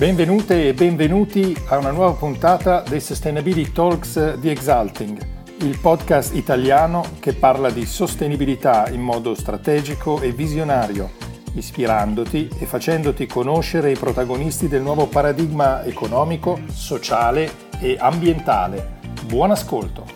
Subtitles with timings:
[0.00, 5.18] Benvenute e benvenuti a una nuova puntata dei Sustainability Talks di Exalting,
[5.58, 11.10] il podcast italiano che parla di sostenibilità in modo strategico e visionario,
[11.52, 19.00] ispirandoti e facendoti conoscere i protagonisti del nuovo paradigma economico, sociale e ambientale.
[19.26, 20.06] Buon ascolto!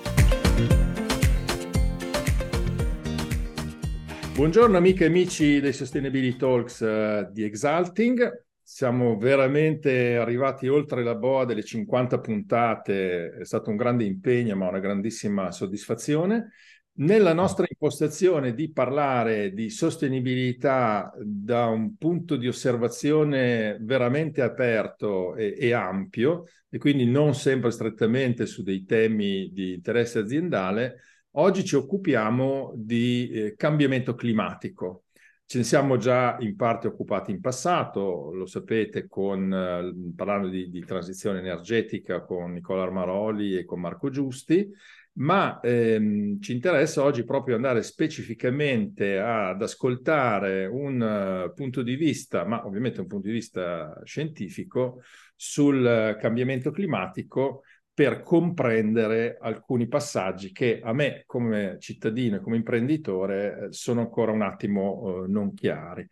[4.34, 8.43] Buongiorno amiche e amici dei Sustainability Talks uh, di Exalting.
[8.74, 14.66] Siamo veramente arrivati oltre la boa delle 50 puntate, è stato un grande impegno ma
[14.66, 16.48] una grandissima soddisfazione.
[16.94, 25.54] Nella nostra impostazione di parlare di sostenibilità da un punto di osservazione veramente aperto e,
[25.56, 30.96] e ampio, e quindi non sempre strettamente su dei temi di interesse aziendale,
[31.36, 35.03] oggi ci occupiamo di eh, cambiamento climatico
[35.46, 40.70] Ce ne siamo già in parte occupati in passato, lo sapete, con, eh, parlando di,
[40.70, 44.68] di, transizione energetica con Nicola Armaroli e con Marco Giusti,
[45.16, 52.44] ma ehm, ci interessa oggi proprio andare specificamente ad ascoltare un uh, punto di vista,
[52.44, 55.02] ma ovviamente un punto di vista scientifico,
[55.36, 57.62] sul uh, cambiamento climatico
[57.94, 64.32] per comprendere alcuni passaggi che a me come cittadino e come imprenditore eh, sono ancora
[64.32, 66.06] un attimo eh, non chiari.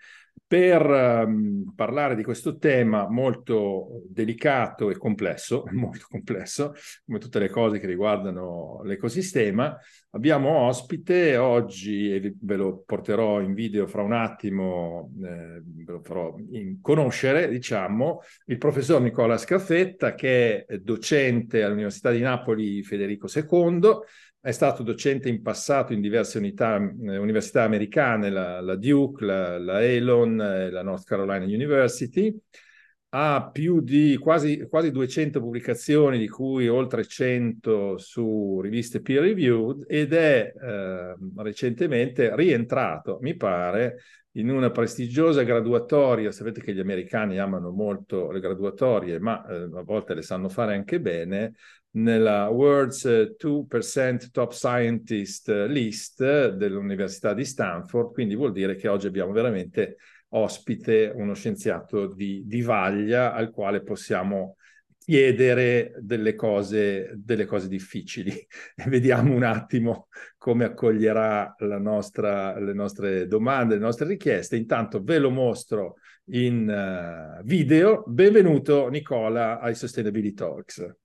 [0.53, 6.75] Per um, parlare di questo tema molto delicato e complesso, molto complesso,
[7.07, 9.75] come tutte le cose che riguardano l'ecosistema,
[10.11, 16.03] abbiamo ospite oggi, e ve lo porterò in video fra un attimo, eh, ve lo
[16.03, 16.35] farò
[16.83, 23.81] conoscere, diciamo, il professor Nicola Scaffetta, che è docente all'Università di Napoli Federico II,
[24.43, 29.57] è stato docente in passato in diverse unità, eh, università americane, la, la Duke, la,
[29.57, 32.37] la Elon, eh, la North Carolina University.
[33.15, 39.85] Ha più di quasi, quasi 200 pubblicazioni, di cui oltre 100 su riviste peer reviewed,
[39.87, 43.99] ed è eh, recentemente rientrato, mi pare,
[44.33, 46.33] in una prestigiosa graduatoria.
[46.33, 50.75] Sapete che gli americani amano molto le graduatorie, ma eh, a volte le sanno fare
[50.75, 51.53] anche bene
[51.93, 59.33] nella World's 2% Top Scientist List dell'Università di Stanford, quindi vuol dire che oggi abbiamo
[59.33, 59.97] veramente
[60.35, 64.57] ospite uno scienziato di, di vaglia al quale possiamo
[65.05, 68.33] chiedere delle cose, delle cose difficili.
[68.87, 70.09] Vediamo un attimo
[70.39, 74.57] come accoglierà nostra, le nostre domande, le nostre richieste.
[74.57, 76.69] Intanto ve lo mostro in
[77.41, 78.05] uh, video.
[78.07, 81.02] Benvenuto Nicola ai Sustainability Talks.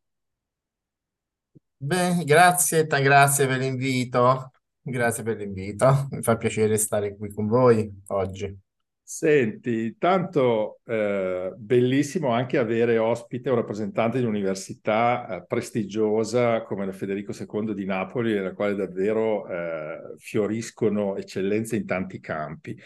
[1.80, 4.52] Beh, grazie, grazie per l'invito.
[4.82, 6.08] Grazie per l'invito.
[6.12, 8.58] Mi fa piacere stare qui con voi oggi.
[9.04, 16.92] Senti, tanto eh, bellissimo anche avere ospite un rappresentante di un'università eh, prestigiosa come la
[16.92, 22.78] Federico II di Napoli, nella quale davvero eh, fioriscono eccellenze in tanti campi.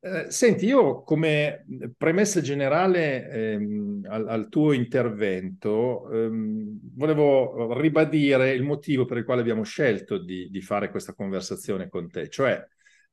[0.00, 1.66] Eh, senti, io come
[1.96, 9.40] premessa generale ehm, al, al, tuo intervento ehm, volevo ribadire il motivo per il quale
[9.40, 12.64] abbiamo scelto di, di fare questa conversazione con te, cioè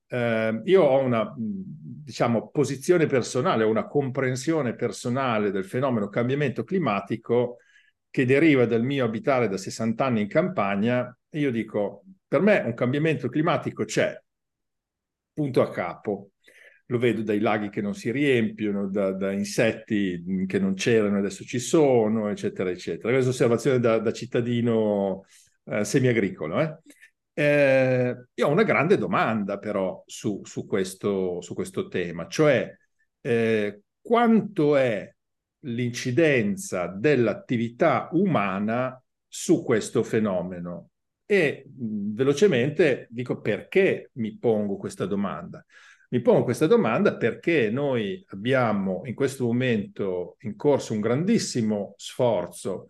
[0.07, 7.57] eh, io ho una, diciamo, posizione personale, una comprensione personale del fenomeno cambiamento climatico
[8.09, 11.17] che deriva dal mio abitare da 60 anni in campagna.
[11.29, 14.17] E io dico, per me un cambiamento climatico c'è,
[15.33, 16.29] punto a capo.
[16.87, 21.19] Lo vedo dai laghi che non si riempiono, da, da insetti che non c'erano e
[21.19, 23.11] adesso ci sono, eccetera, eccetera.
[23.11, 25.25] Questa osservazione da, da cittadino
[25.65, 26.61] eh, semi-agricolo.
[26.61, 26.77] Eh?
[27.37, 32.73] Eh, io ho una grande domanda però su, su, questo, su questo, tema, cioè
[33.19, 35.13] eh, quanto è
[35.65, 40.91] l'incidenza dell'attività umana su questo fenomeno?
[41.25, 45.65] E mh, velocemente dico perché mi pongo questa domanda.
[46.15, 52.87] Mi pongo questa domanda perché noi abbiamo in questo momento in corso un grandissimo sforzo,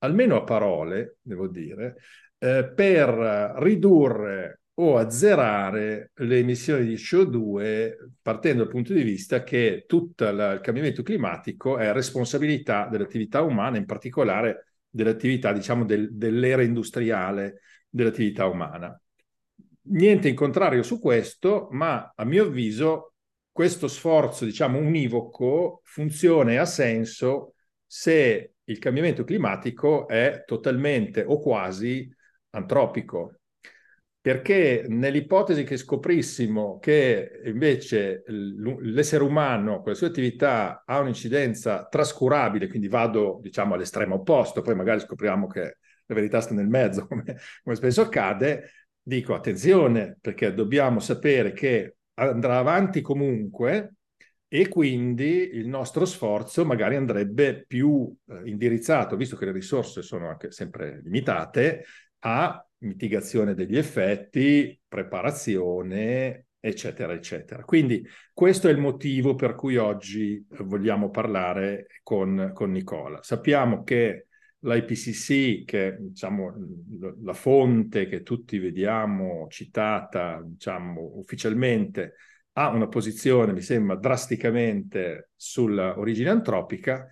[0.00, 1.96] almeno a parole, devo dire,
[2.36, 9.84] eh, per ridurre o azzerare le emissioni di CO2 partendo dal punto di vista che
[9.88, 17.62] tutto il cambiamento climatico è responsabilità dell'attività umana, in particolare dell'attività, diciamo, del, dell'era industriale
[17.88, 19.00] dell'attività umana.
[19.88, 23.14] Niente in contrario su questo, ma a mio avviso
[23.52, 27.54] questo sforzo, diciamo, univoco funziona e ha senso
[27.86, 32.12] se il cambiamento climatico è totalmente o quasi
[32.50, 33.38] antropico.
[34.26, 42.66] perché nell'ipotesi che scoprissimo che invece l'essere umano con le sue attività ha un'incidenza trascurabile,
[42.66, 47.22] quindi vado diciamo all'estremo opposto, poi magari scopriamo che la verità sta nel mezzo, come,
[47.62, 48.70] come spesso accade,
[49.06, 53.94] dico attenzione perché dobbiamo sapere che andrà avanti comunque
[54.48, 60.28] e quindi il nostro sforzo magari andrebbe più eh, indirizzato, visto che le risorse sono
[60.28, 61.84] anche sempre limitate,
[62.20, 67.62] a mitigazione degli effetti, preparazione, eccetera, eccetera.
[67.62, 73.22] Quindi questo è il motivo per cui oggi vogliamo parlare con, con Nicola.
[73.22, 74.25] Sappiamo che
[74.66, 76.52] l'IPCC, che è diciamo,
[77.22, 82.14] la fonte che tutti vediamo citata diciamo, ufficialmente,
[82.52, 87.08] ha una posizione, mi sembra, drasticamente sull'origine antropica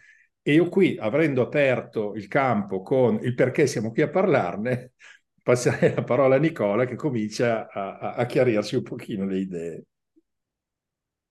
[0.47, 4.93] e io qui, avendo aperto il campo con il perché siamo qui a parlarne,
[5.43, 9.85] passerei la parola a Nicola che comincia a, a, chiarirci un pochino le idee.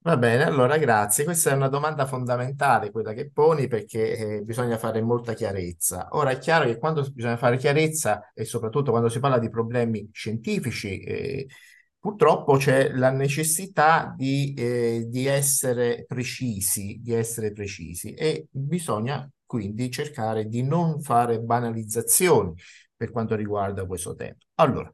[0.06, 1.24] Va bene, allora grazie.
[1.24, 6.08] Questa è una domanda fondamentale, quella che poni, perché eh, bisogna fare molta chiarezza.
[6.10, 10.06] Ora è chiaro che quando bisogna fare chiarezza e soprattutto quando si parla di problemi
[10.12, 11.46] scientifici, eh,
[11.98, 19.90] purtroppo c'è la necessità di, eh, di essere precisi, di essere precisi e bisogna quindi
[19.90, 22.52] cercare di non fare banalizzazioni
[22.94, 24.36] per quanto riguarda questo tema.
[24.56, 24.90] Allora,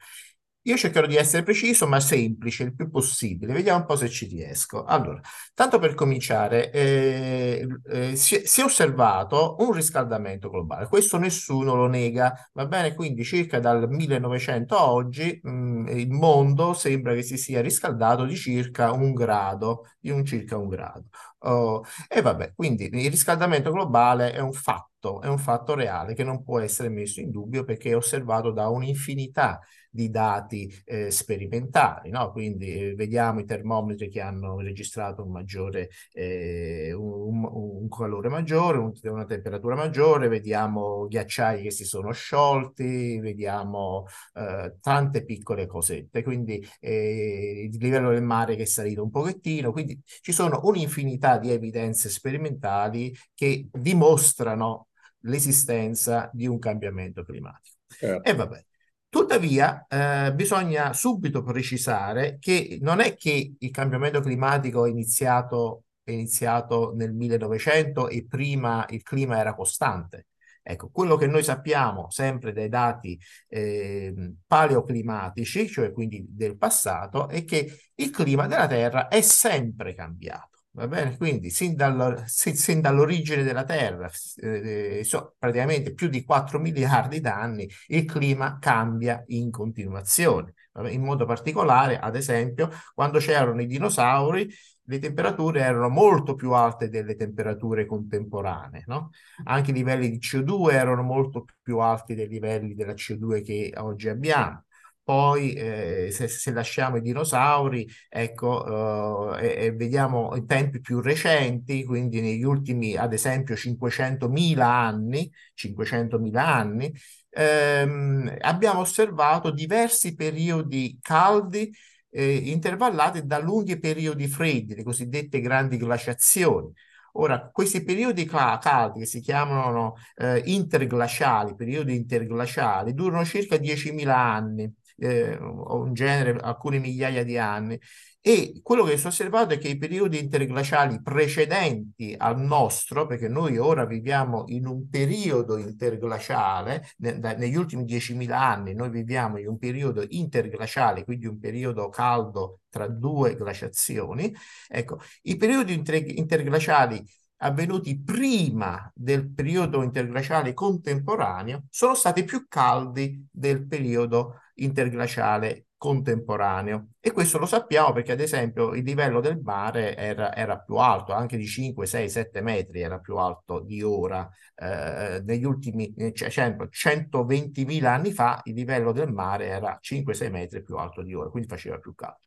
[0.62, 4.26] io cercherò di essere preciso ma semplice il più possibile, vediamo un po' se ci
[4.26, 4.84] riesco.
[4.84, 5.20] Allora,
[5.54, 11.86] tanto per cominciare, eh, eh, si, si, è osservato un riscaldamento globale, questo nessuno lo
[11.86, 12.94] nega, va bene?
[12.94, 18.24] Quindi circa dal 1900 a oggi mh, mm, il mondo sembra che si sia riscaldato
[18.24, 21.04] di circa un grado, di un circa un grado.
[21.42, 26.22] Oh, e vabbè, quindi il riscaldamento globale è un fatto, è un fatto reale che
[26.22, 32.10] non può essere messo in dubbio perché è osservato da un'infinità di dati eh, sperimentali,
[32.10, 32.30] no?
[32.30, 38.78] quindi eh, vediamo i termometri che hanno registrato un maggiore, eh, un, un, calore maggiore,
[38.78, 46.22] un, una temperatura maggiore, vediamo ghiacciai che si sono sciolti, vediamo eh, tante piccole cosette,
[46.22, 51.38] quindi eh, il livello del mare che è salito un pochettino, quindi ci sono un'infinità
[51.38, 54.88] di evidenze sperimentali che dimostrano
[55.24, 57.76] l'esistenza di un cambiamento climatico.
[57.88, 58.28] Certo.
[58.28, 58.64] E vabbè,
[59.10, 66.12] Tuttavia, eh, bisogna subito precisare che non è che il cambiamento climatico è iniziato, è
[66.12, 70.28] iniziato nel 1900 e prima il clima era costante.
[70.62, 73.18] Ecco, quello che noi sappiamo sempre dai dati
[73.48, 80.49] eh, paleoclimatici, cioè quindi del passato, è che il clima della Terra è sempre cambiato.
[80.72, 81.16] Va bene?
[81.16, 86.60] Quindi sin, dal, sin, sin dall'origine della Terra, eh, eh so, praticamente più di 4
[86.60, 90.54] miliardi d'anni, il clima cambia in continuazione.
[90.88, 94.48] In modo particolare, ad esempio, quando c'erano i dinosauri,
[94.84, 99.10] le temperature erano molto più alte delle temperature contemporanee, no?
[99.44, 104.08] Anche i livelli di CO2 erano molto più alti dei livelli della CO2 che oggi
[104.08, 104.64] abbiamo
[105.10, 111.84] poi eh, se, se, lasciamo i dinosauri, ecco, eh, e, vediamo i tempi più recenti,
[111.84, 116.94] quindi negli ultimi, ad esempio, 500.000 anni, 500.000 anni,
[117.30, 121.74] ehm, abbiamo osservato diversi periodi caldi
[122.10, 126.72] eh, intervallati da lunghi periodi freddi, le cosiddette grandi glaciazioni.
[127.14, 134.72] Ora, questi periodi caldi che si chiamano eh, interglaciali, periodi interglaciali, durano circa 10.000 anni
[135.00, 137.78] eh, o in genere alcune migliaia di anni.
[138.22, 143.28] E quello che si è osservato è che i periodi interglaciali precedenti al nostro, perché
[143.28, 149.38] noi ora viviamo in un periodo interglaciale, ne, da, negli ultimi 10.000 anni noi viviamo
[149.38, 154.30] in un periodo interglaciale, quindi un periodo caldo tra due glaciazioni.
[154.68, 157.02] Ecco, i periodi inter, interglaciali
[157.42, 167.10] avvenuti prima del periodo interglaciale contemporaneo sono stati più caldi del periodo interglaciale contemporaneo e
[167.10, 171.38] questo lo sappiamo perché ad esempio il livello del mare era, era più alto, anche
[171.38, 174.28] di 5, 6, 7 metri era più alto di ora.
[174.54, 180.76] Eh, negli ultimi cioè, 120.000 anni fa il livello del mare era 5-6 metri più
[180.76, 182.26] alto di ora, quindi faceva più caldo.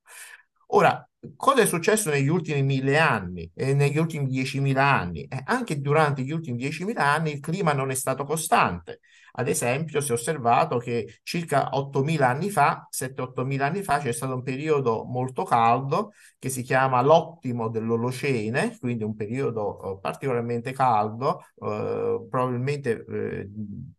[0.68, 5.24] Ora, cosa è successo negli ultimi mille anni e negli ultimi 10.000 anni?
[5.26, 9.00] Eh, anche durante gli ultimi 10.000 anni il clima non è stato costante.
[9.36, 14.34] Ad esempio, si è osservato che circa 8.000 anni fa, 7-8.000 anni fa, c'è stato
[14.36, 21.40] un periodo molto caldo che si chiama l'ottimo dell'Olocene, quindi un periodo eh, particolarmente caldo,
[21.62, 23.50] eh, probabilmente eh,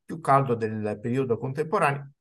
[0.04, 2.12] più caldo del periodo contemporaneo,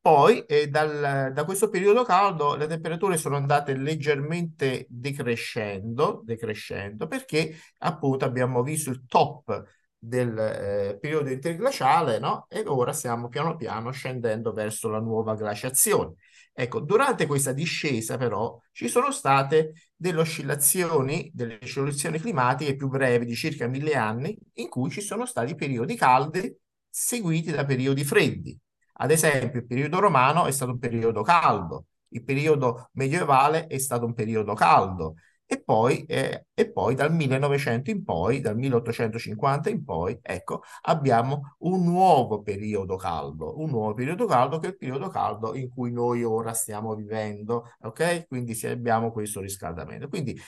[0.00, 7.56] Poi eh, dal, da questo periodo caldo le temperature sono andate leggermente decrescendo, decrescendo perché
[7.78, 9.64] appunto abbiamo visto il top
[9.98, 12.46] del eh, periodo interglaciale, no?
[12.50, 16.14] E ora stiamo piano piano scendendo verso la nuova glaciazione.
[16.52, 23.24] Ecco, durante questa discesa però ci sono state delle oscillazioni, delle oscillazioni climatiche più brevi
[23.24, 26.54] di circa mille anni in cui ci sono stati periodi caldi
[26.88, 28.58] seguiti da periodi freddi.
[29.02, 34.04] Ad esempio, il periodo romano è stato un periodo caldo, il periodo medievale è stato
[34.04, 35.14] un periodo caldo,
[35.46, 41.56] e poi, eh, e poi dal 1900 in poi, dal 1850 in poi, ecco, abbiamo
[41.60, 45.90] un nuovo periodo caldo, un nuovo periodo caldo che è il periodo caldo in cui
[45.90, 48.28] noi ora stiamo vivendo, ok?
[48.28, 50.08] Quindi se abbiamo questo riscaldamento.
[50.08, 50.38] Quindi,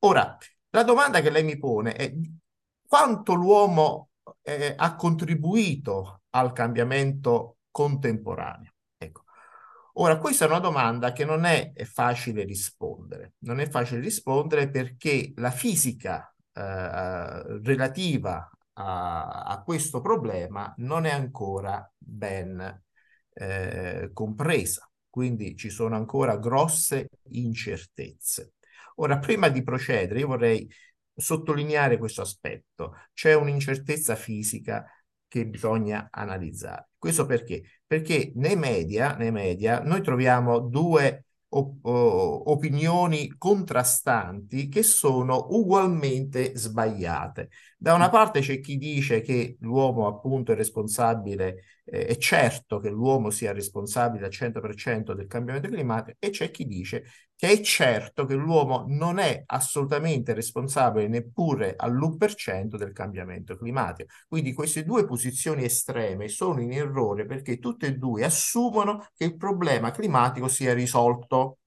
[0.00, 0.36] ora,
[0.70, 2.12] la domanda che lei mi pone è
[2.86, 4.10] quanto l'uomo
[4.42, 8.70] eh, ha contribuito al cambiamento contemporaneo?
[9.96, 13.34] Ora, questa è una domanda che non è facile rispondere.
[13.40, 21.10] Non è facile rispondere perché la fisica eh, relativa a, a, questo problema non è
[21.10, 22.82] ancora ben
[23.34, 28.54] eh, compresa, quindi ci sono ancora grosse incertezze.
[28.96, 30.66] Ora, prima di procedere, io vorrei
[31.14, 32.94] sottolineare questo aspetto.
[33.12, 34.86] C'è un'incertezza fisica
[35.32, 36.90] che bisogna analizzare.
[36.98, 37.62] Questo perché?
[37.86, 47.48] Perché nei media, nei media noi troviamo due op- opinioni contrastanti che sono ugualmente sbagliate.
[47.82, 52.88] Da una parte c'è chi dice che l'uomo appunto è responsabile, eh, è certo che
[52.88, 58.24] l'uomo sia responsabile al 100% del cambiamento climatico e c'è chi dice che è certo
[58.24, 64.12] che l'uomo non è assolutamente responsabile neppure all'1% del cambiamento climatico.
[64.28, 69.36] Quindi queste due posizioni estreme sono in errore perché tutte e due assumono che il
[69.36, 71.58] problema climatico sia risolto,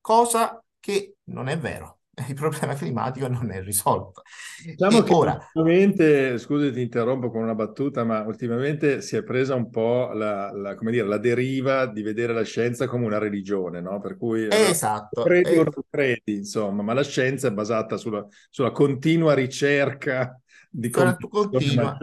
[0.00, 2.00] cosa che non è vero.
[2.28, 4.22] Il problema climatico non è risolto.
[4.64, 5.32] Diciamo e che ora...
[5.52, 10.52] ultimamente, scusi ti interrompo con una battuta, ma ultimamente si è presa un po' la,
[10.52, 14.00] la, come dire, la deriva di vedere la scienza come una religione, no?
[14.00, 18.70] Per cui esatto, credi o non credi, insomma, ma la scienza è basata sulla, sulla
[18.70, 20.38] continua ricerca
[20.70, 21.96] di continua.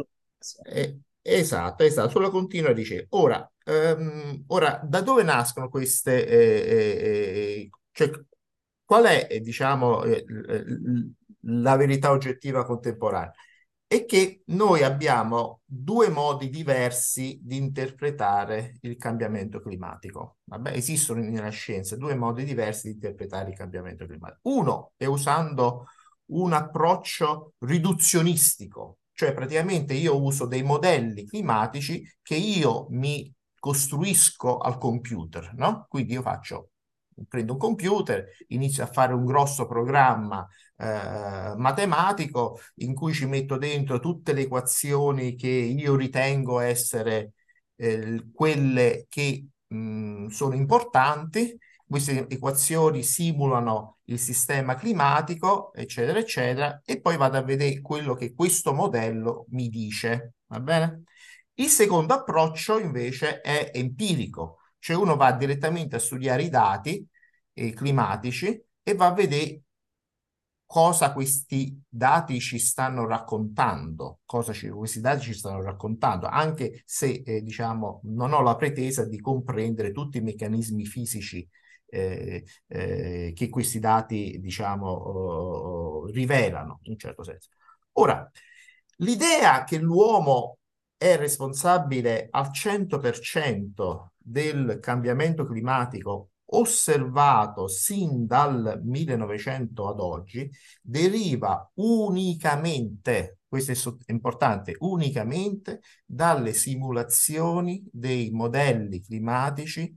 [0.63, 3.08] Eh, esatto, esatto, sulla continua ricerca.
[3.12, 6.27] Ora, um, ora da dove nascono queste...
[6.27, 7.03] Eh, eh,
[7.63, 8.10] eh cioè,
[8.92, 10.26] Qual è, eh, diciamo, eh,
[11.44, 13.32] la verità oggettiva contemporanea?
[13.88, 20.40] È che noi abbiamo due modi diversi di interpretare il cambiamento climatico.
[20.44, 24.40] Vabbè, esistono nella scienza due modi diversi di interpretare il cambiamento climatico.
[24.50, 25.86] Uno è usando
[26.32, 34.78] un approccio riduzionistico, cioè praticamente io uso dei modelli climatici che io mi costruisco al
[34.78, 35.86] computer, no?
[35.88, 36.71] Quindi io faccio
[37.28, 40.48] prendo un computer, inizio a fare un grosso programma
[40.78, 47.34] eh, matematico in cui ci metto dentro tutte le equazioni che io ritengo essere
[47.75, 51.58] eh, quelle che mh, sono importanti.
[51.92, 58.34] Queste equazioni simulano il sistema climatico, eccetera, eccetera, e poi vado a vedere quello che
[58.34, 60.36] questo modello mi dice.
[60.48, 61.04] Va bene?
[61.56, 67.06] Il secondo approccio invece è empirico, cioè uno va direttamente a studiare i dati
[67.53, 69.63] eh, climatici e va a vedere
[70.72, 77.24] cosa questi dati ci stanno raccontando, cosa ci, questi dati ci stanno raccontando, anche se
[77.25, 81.46] eh, diciamo non ho la pretesa di comprendere tutti i meccanismi fisici
[81.88, 87.50] eh, eh, che questi dati diciamo oh, rivelano in un certo senso.
[87.93, 88.31] Ora,
[89.00, 90.60] l'idea che l'uomo
[90.96, 100.50] è responsabile al 100% del cambiamento climatico osservato sin dal 1900 ad oggi
[100.81, 109.96] deriva unicamente, questo è importante, unicamente dalle simulazioni dei modelli climatici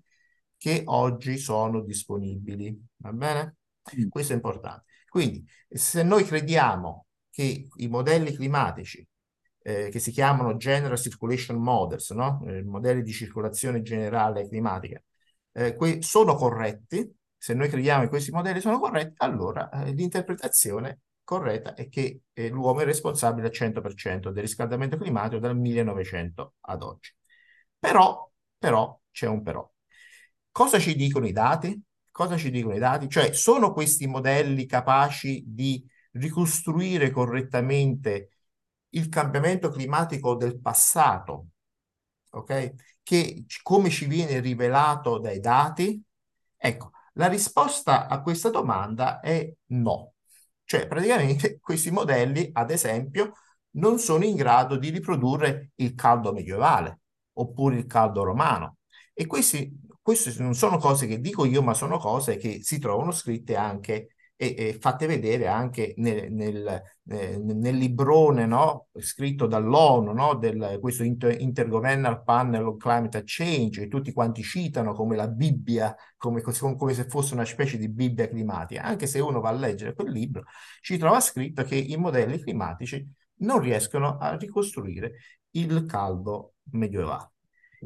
[0.57, 2.77] che oggi sono disponibili.
[2.97, 3.57] Va bene?
[3.99, 4.09] Mm.
[4.09, 4.85] Questo è importante.
[5.09, 9.07] Quindi, se noi crediamo che i modelli climatici
[9.63, 12.43] eh, che si chiamano General Circulation Models, no?
[12.47, 15.03] eh, modelli di circolazione generale climatica,
[15.55, 21.01] eh, que- sono corretti, se noi crediamo che questi modelli sono corretti, allora eh, l'interpretazione
[21.25, 26.83] corretta è che eh, l'uomo è responsabile al 100% del riscaldamento climatico dal 1900 ad
[26.83, 27.13] oggi.
[27.79, 29.71] Però, però, c'è un però.
[30.51, 31.81] Cosa ci dicono i dati?
[32.11, 33.09] Cosa ci dicono i dati?
[33.09, 38.31] Cioè, sono questi modelli capaci di ricostruire correttamente
[38.91, 41.49] il cambiamento climatico del passato
[42.39, 42.75] ok?
[43.03, 46.03] Che come ci viene rivelato dai dati?
[46.57, 50.15] Ecco, la risposta a questa domanda è no.
[50.65, 53.33] Cioè, praticamente questi modelli, ad esempio,
[53.73, 57.01] non sono in grado di riprodurre il caldo medievale
[57.35, 58.79] oppure il caldo romano.
[59.13, 63.11] E questi, queste non sono cose che dico io, ma sono cose che si trovano
[63.13, 68.89] scritte anche e, e fatte vedere anche nel, nel, eh, nel librone no?
[68.99, 70.35] scritto dall'ONU, no?
[70.35, 75.95] Del, questo Inter Intergovernmental Panel on Climate Change, che tutti quanti citano come la Bibbia,
[76.17, 78.83] come, come se fosse una specie di Bibbia climatica.
[78.83, 80.45] Anche se uno va a leggere quel libro,
[80.81, 85.13] ci trova scritto che i modelli climatici non riescono a ricostruire
[85.53, 87.31] il caldo medievale.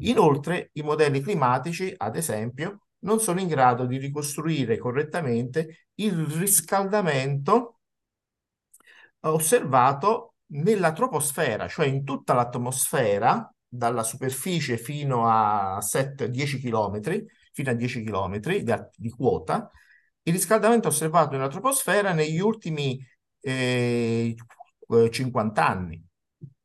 [0.01, 7.79] Inoltre, i modelli climatici, ad esempio, non sono in grado di ricostruire correttamente il riscaldamento
[9.21, 17.73] osservato nella troposfera, cioè in tutta l'atmosfera, dalla superficie fino a 7-10 km, fino a
[17.73, 19.69] 10 km di, di, quota,
[20.23, 22.99] il riscaldamento osservato nella troposfera negli ultimi
[23.41, 24.35] eh,
[25.09, 26.03] 50 anni,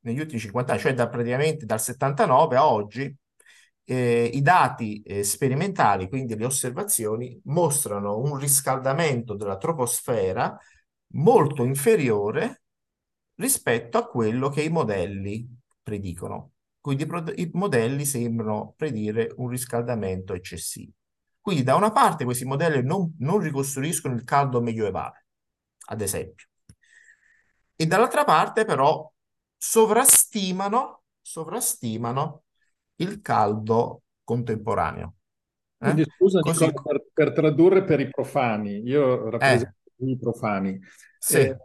[0.00, 3.14] negli ultimi 50 anni, cioè da, praticamente dal 79 a oggi,
[3.85, 10.57] eh, i dati eh, sperimentali, quindi le osservazioni, mostrano un riscaldamento della troposfera
[11.14, 12.62] molto inferiore
[13.37, 15.47] rispetto a quello che i modelli
[15.83, 16.53] predicono.
[16.81, 20.93] Quindi i modelli sembrano predire un riscaldamento eccessivo.
[21.41, 25.26] Quindi da una parte questi modelli non, non ricostruiscono il caldo medioevale,
[25.87, 26.47] ad esempio,
[27.76, 29.11] e dall'altra parte però
[29.57, 32.44] sovrastimano, sovrastimano
[32.97, 35.15] il caldo contemporaneo.
[35.79, 35.85] Eh?
[35.85, 36.71] Quindi scusa Così...
[36.83, 40.11] per, per, tradurre per i profani, io rappresento eh.
[40.11, 40.81] i profani.
[41.19, 41.39] Sì.
[41.39, 41.57] Eh,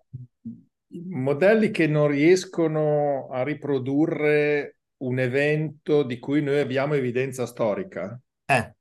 [1.10, 8.20] modelli che non riescono a riprodurre un evento di cui noi abbiamo evidenza storica.
[8.46, 8.76] Eh.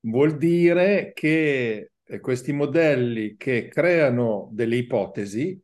[0.00, 5.58] Vuol dire che eh, questi modelli che creano delle ipotesi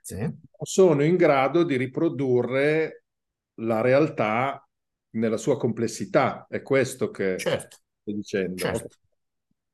[0.00, 0.28] sì.
[0.62, 3.04] sono in grado di riprodurre
[3.60, 4.65] la realtà
[5.16, 6.46] nella sua complessità.
[6.48, 7.78] È questo che certo.
[8.00, 8.56] sto dicendo.
[8.56, 8.86] Certo.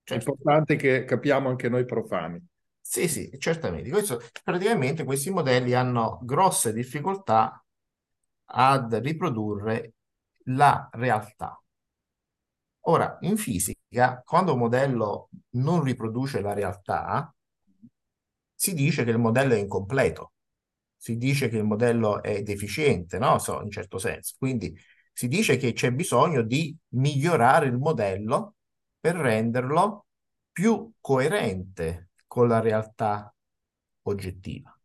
[0.05, 0.31] È certo.
[0.31, 2.44] importante che capiamo anche noi profani.
[2.81, 3.88] Sì, sì, certamente.
[3.90, 7.64] Questo, praticamente questi modelli hanno grosse difficoltà
[8.46, 9.92] ad riprodurre
[10.46, 11.57] la realtà.
[12.87, 17.33] Ora, in fisica, quando un modello non riproduce la realtà,
[18.52, 20.33] si dice che il modello è incompleto,
[20.96, 23.38] si dice che il modello è deficiente, no?
[23.38, 24.35] So, in certo senso.
[24.37, 24.76] Quindi
[25.12, 28.57] si dice che c'è bisogno di migliorare il modello
[28.98, 30.07] per renderlo
[30.51, 33.35] più coerente con la realtà
[34.03, 34.77] oggettiva.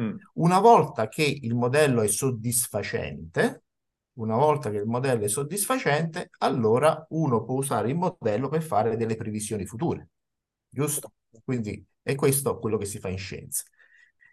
[0.00, 0.16] Mm.
[0.34, 3.62] Una volta che il modello è soddisfacente,
[4.14, 8.96] una volta che il modello è soddisfacente, allora uno può usare il modello per fare
[8.96, 10.08] delle previsioni future.
[10.68, 11.12] Giusto?
[11.44, 13.64] Quindi è questo quello che si fa in scienza.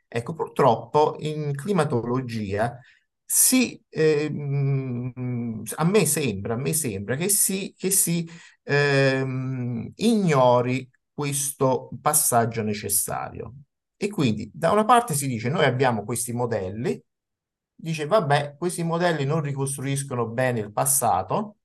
[0.07, 2.77] Ecco, purtroppo in climatologia
[3.25, 4.25] si, eh,
[5.75, 8.29] a me sembra, a me sembra che si, che si
[8.63, 13.53] ehm, ignori questo passaggio necessario.
[13.97, 17.01] E quindi da una parte si dice noi abbiamo questi modelli,
[17.75, 21.57] dice vabbè, questi modelli non ricostruiscono bene il passato,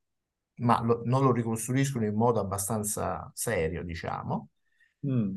[0.56, 4.48] ma lo, non lo ricostruiscono in modo abbastanza serio, diciamo.
[5.06, 5.36] Mm.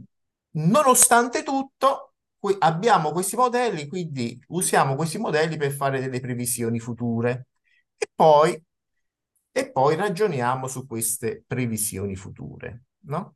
[0.53, 2.10] Nonostante tutto,
[2.59, 7.47] abbiamo questi modelli, quindi usiamo questi modelli per fare delle previsioni future
[7.95, 8.61] e poi,
[9.51, 13.35] e poi ragioniamo su queste previsioni future, no?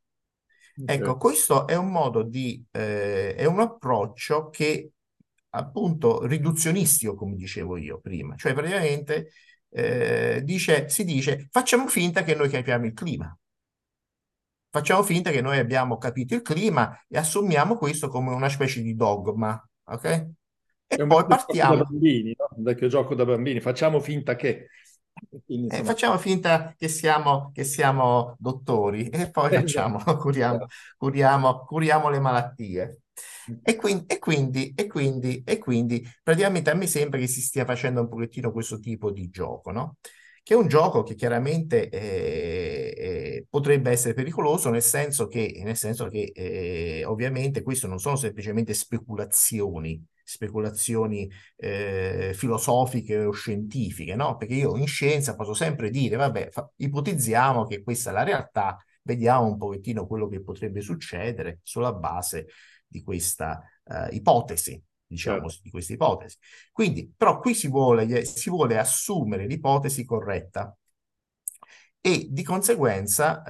[0.78, 0.98] Okay.
[0.98, 4.92] Ecco, questo è un modo di, eh, è un approccio che
[5.52, 9.30] appunto riduzionistico, come dicevo io prima, cioè praticamente
[9.70, 13.38] eh, dice, si dice facciamo finta che noi capiamo il clima,
[14.76, 18.94] Facciamo finta che noi abbiamo capito il clima e assumiamo questo come una specie di
[18.94, 20.04] dogma, ok?
[20.06, 20.34] E
[20.88, 21.78] È poi partiamo.
[21.78, 22.50] Da bambini, no?
[22.58, 24.68] Un vecchio gioco da bambini, facciamo finta che.
[25.46, 30.66] Quindi, eh, facciamo finta che siamo, che siamo dottori e poi eh, facciamo, curiamo,
[30.98, 33.00] curiamo, curiamo le malattie.
[33.64, 37.64] E quindi, e, quindi, e, quindi, e quindi praticamente a me sembra che si stia
[37.64, 39.96] facendo un pochettino questo tipo di gioco, no?
[40.46, 45.76] Che è un gioco che chiaramente eh, eh, potrebbe essere pericoloso nel senso che, nel
[45.76, 54.38] senso che eh, ovviamente queste non sono semplicemente speculazioni, speculazioni eh, filosofiche o scientifiche, no?
[54.38, 58.78] Perché io in scienza posso sempre dire, vabbè, fa- ipotizziamo che questa è la realtà,
[59.02, 62.46] vediamo un pochettino quello che potrebbe succedere sulla base
[62.86, 64.80] di questa uh, ipotesi.
[65.08, 65.64] Diciamo, certo.
[65.64, 66.38] di questa ipotesi.
[66.72, 70.76] Quindi, però qui si vuole, si vuole assumere l'ipotesi corretta
[72.02, 73.44] e di conseguenza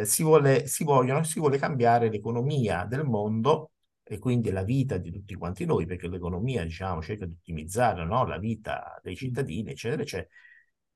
[0.00, 4.96] eh, si, vuole, si, vogliono, si vuole cambiare l'economia del mondo e quindi la vita
[4.96, 8.26] di tutti quanti noi, perché l'economia, diciamo, cerca di ottimizzare no?
[8.26, 10.28] la vita dei cittadini, eccetera, eccetera,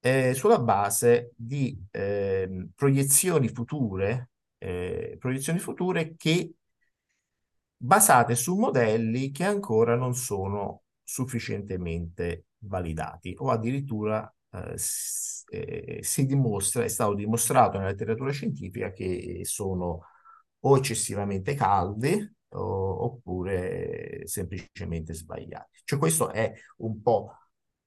[0.01, 6.55] eh, sulla base di eh, proiezioni future, eh, proiezioni future che
[7.83, 14.77] basate su modelli che ancora non sono sufficientemente validati o addirittura eh,
[15.51, 20.03] eh, si dimostra, è stato dimostrato nella letteratura scientifica che sono
[20.61, 25.81] o eccessivamente caldi o, oppure semplicemente sbagliati.
[25.85, 27.35] Cioè questo è un po'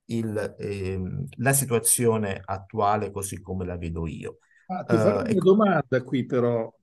[0.06, 4.40] il, ehm, la situazione attuale così come la vedo io.
[4.68, 5.44] Ah, ti farò uh, una ecco.
[5.44, 6.74] domanda qui però.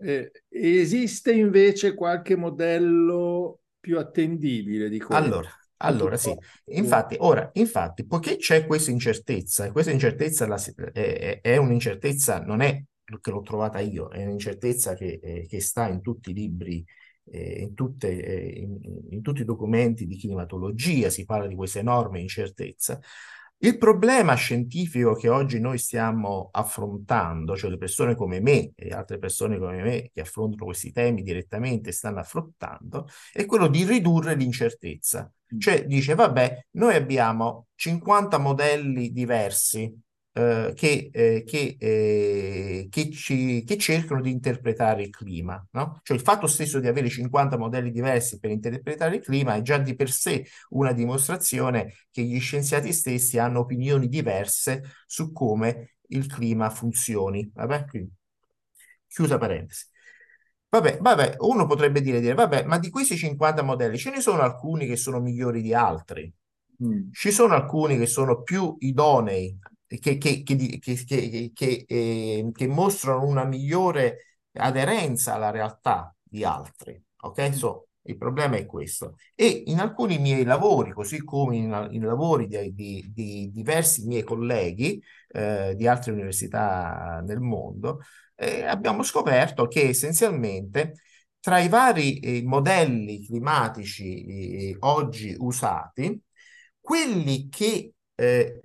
[0.00, 5.24] Eh, esiste invece qualche modello più attendibile di questo?
[5.24, 10.60] Allora, allora sì, infatti, ora, infatti, poiché c'è questa incertezza, e questa incertezza la,
[10.92, 12.82] è, è, un'incertezza, non è
[13.20, 16.84] che l'ho trovata io, è un'incertezza che, eh, che sta in tutti i libri
[17.30, 18.78] eh, in, tutte, in,
[19.10, 23.00] in, tutti i documenti di climatologia si parla di questa enorme incertezza.
[23.64, 29.20] Il problema scientifico che oggi noi stiamo affrontando, cioè le persone come me e altre
[29.20, 35.32] persone come me che affrontano questi temi direttamente stanno affrontando, è quello di ridurre l'incertezza.
[35.54, 35.58] Mm.
[35.60, 39.96] Cioè dice, vabbè, noi abbiamo 50 modelli diversi
[40.34, 45.62] eh, che, eh, che, eh, che, ci, che, cercano di interpretare il clima.
[45.72, 46.00] No?
[46.02, 49.76] Cioè il fatto stesso di avere 50 modelli diversi per interpretare il clima è già
[49.76, 56.26] di per sé una dimostrazione che gli scienziati stessi hanno opinioni diverse su come il
[56.26, 57.50] clima funzioni.
[57.52, 57.84] Vabbè?
[57.84, 58.12] Quindi,
[59.08, 59.84] chiusa parentesi.
[60.70, 64.40] Vabbè, vabbè, uno potrebbe dire, dire, vabbè, ma di questi 50 modelli ce ne sono
[64.40, 66.32] alcuni che sono migliori di altri.
[66.82, 67.10] Mm.
[67.12, 69.58] Ci sono alcuni che sono più idonei
[69.98, 77.00] che, che, che, eh, che, mostrano una migliore aderenza alla realtà di altri.
[77.22, 77.54] Ok?
[77.54, 79.16] So, il problema è questo.
[79.34, 84.22] E in alcuni miei lavori, così come in, in lavori di, di, di, diversi miei
[84.24, 88.00] colleghi eh, di altre università nel mondo,
[88.34, 90.94] eh, abbiamo scoperto che essenzialmente
[91.38, 96.20] tra i vari eh, modelli climatici eh, oggi usati,
[96.80, 98.60] quelli che eh,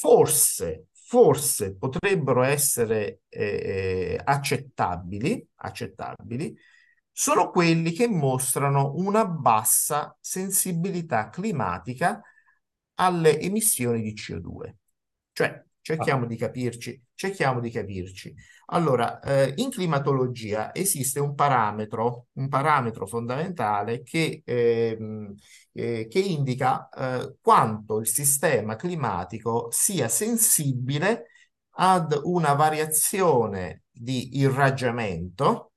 [0.00, 6.56] forse, forse potrebbero essere eh, accettabili, accettabili,
[7.10, 12.22] sono quelli che mostrano una bassa sensibilità climatica
[12.94, 14.74] alle emissioni di CO2.
[15.32, 16.28] Cioè, cerchiamo ah.
[16.28, 18.34] di capirci, cerchiamo di capirci.
[18.74, 24.96] Allora, eh, in climatologia esiste un parametro, un parametro fondamentale che, eh,
[25.72, 31.26] eh, che indica eh, quanto il sistema climatico sia sensibile
[31.76, 35.72] ad una variazione di irraggiamento,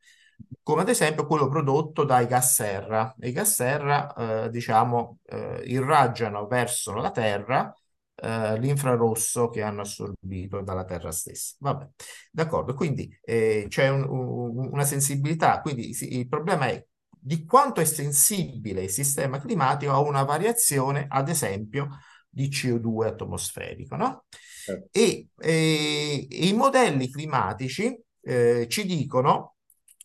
[0.64, 3.14] come ad esempio quello prodotto dai gas serra.
[3.20, 7.74] I gas serra, eh, diciamo, eh, irraggiano verso la Terra
[8.16, 11.56] eh, l'infrarosso che hanno assorbito dalla Terra stessa.
[11.60, 11.88] Vabbè,
[12.32, 17.86] d'accordo, quindi eh, c'è un, un, una sensibilità, quindi il problema è di quanto è
[17.86, 21.90] sensibile il sistema climatico a una variazione, ad esempio,
[22.30, 24.26] di CO2 atmosferico, no?
[24.68, 24.88] Eh.
[24.92, 29.56] E, e, i modelli climatici eh, ci dicono,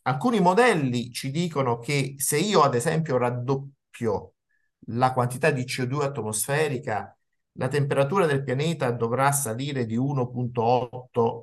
[0.03, 4.33] alcuni modelli ci dicono che se io ad esempio raddoppio
[4.87, 7.15] la quantità di CO2 atmosferica
[7.53, 11.41] la temperatura del pianeta dovrà salire di 1.8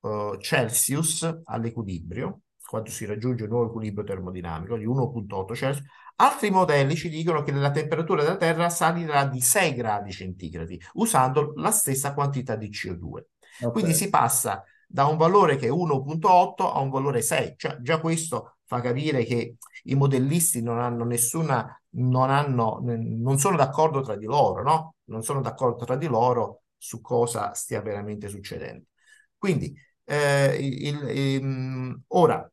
[0.00, 5.86] uh, eh, Celsius all'equilibrio, quando si raggiunge un nuovo equilibrio termodinamico di 1.8 Celsius.
[6.16, 11.52] Altri modelli ci dicono che la temperatura della Terra salirà di 6 gradi centigradi, usando
[11.56, 13.24] la stessa quantità di CO2.
[13.60, 13.70] Okay.
[13.72, 17.54] Quindi si passa da un valore che è 1.8 a un valore 6.
[17.56, 23.56] Cioè, già questo fa capire che i modellisti non hanno nessuna, non, hanno, non sono
[23.56, 24.94] d'accordo tra di loro, no?
[25.12, 28.86] Non sono d'accordo tra di loro su cosa stia veramente succedendo.
[29.36, 32.50] Quindi, eh, il, il, ora,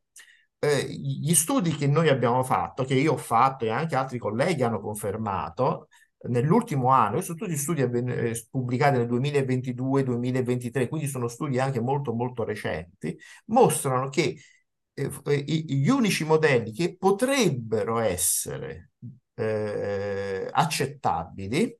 [0.58, 4.62] eh, gli studi che noi abbiamo fatto, che io ho fatto e anche altri colleghi
[4.62, 5.88] hanno confermato,
[6.28, 12.44] nell'ultimo anno, sono tutti studi eh, pubblicati nel 2022-2023, quindi sono studi anche molto molto
[12.44, 14.38] recenti, mostrano che
[14.92, 18.90] eh, eh gli unici modelli che potrebbero essere
[19.34, 21.78] eh, accettabili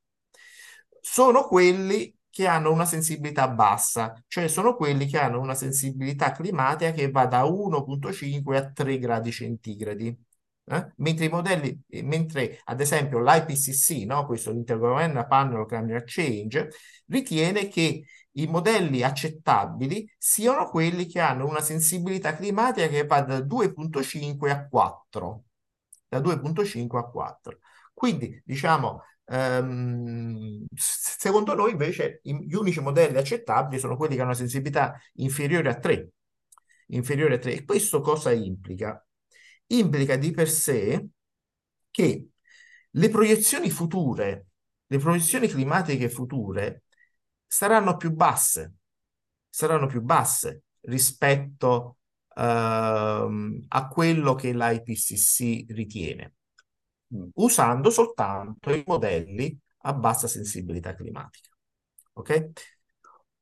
[1.01, 6.91] sono quelli che hanno una sensibilità bassa, cioè sono quelli che hanno una sensibilità climatica
[6.91, 10.17] che va da 1.5 a 3 gradi centigradi.
[10.63, 10.93] Eh?
[10.97, 14.25] Mentre i modelli, mentre ad esempio l'IPCC, no?
[14.25, 16.69] questo Intergovernmental Panel Climate Change,
[17.07, 23.39] ritiene che i modelli accettabili siano quelli che hanno una sensibilità climatica che va da
[23.39, 25.43] 2.5 a 4.
[26.07, 27.59] Da 2.5 a 4.
[27.93, 34.37] Quindi, diciamo, ehm, secondo noi invece gli unici modelli accettabili sono quelli che hanno una
[34.37, 36.09] sensibilità inferiore a 3.
[36.87, 37.53] Inferiore a 3.
[37.53, 39.05] E questo cosa implica?
[39.67, 41.07] Implica di per sé
[41.89, 42.27] che
[42.89, 44.47] le proiezioni future,
[44.87, 46.83] le proiezioni climatiche future
[47.47, 48.73] saranno più basse,
[49.49, 51.97] saranno più basse rispetto
[52.35, 56.35] uh, a quello che l'IPCC ritiene.
[57.35, 61.49] Usando soltanto i modelli a bassa sensibilità climatica.
[62.13, 62.51] Ok?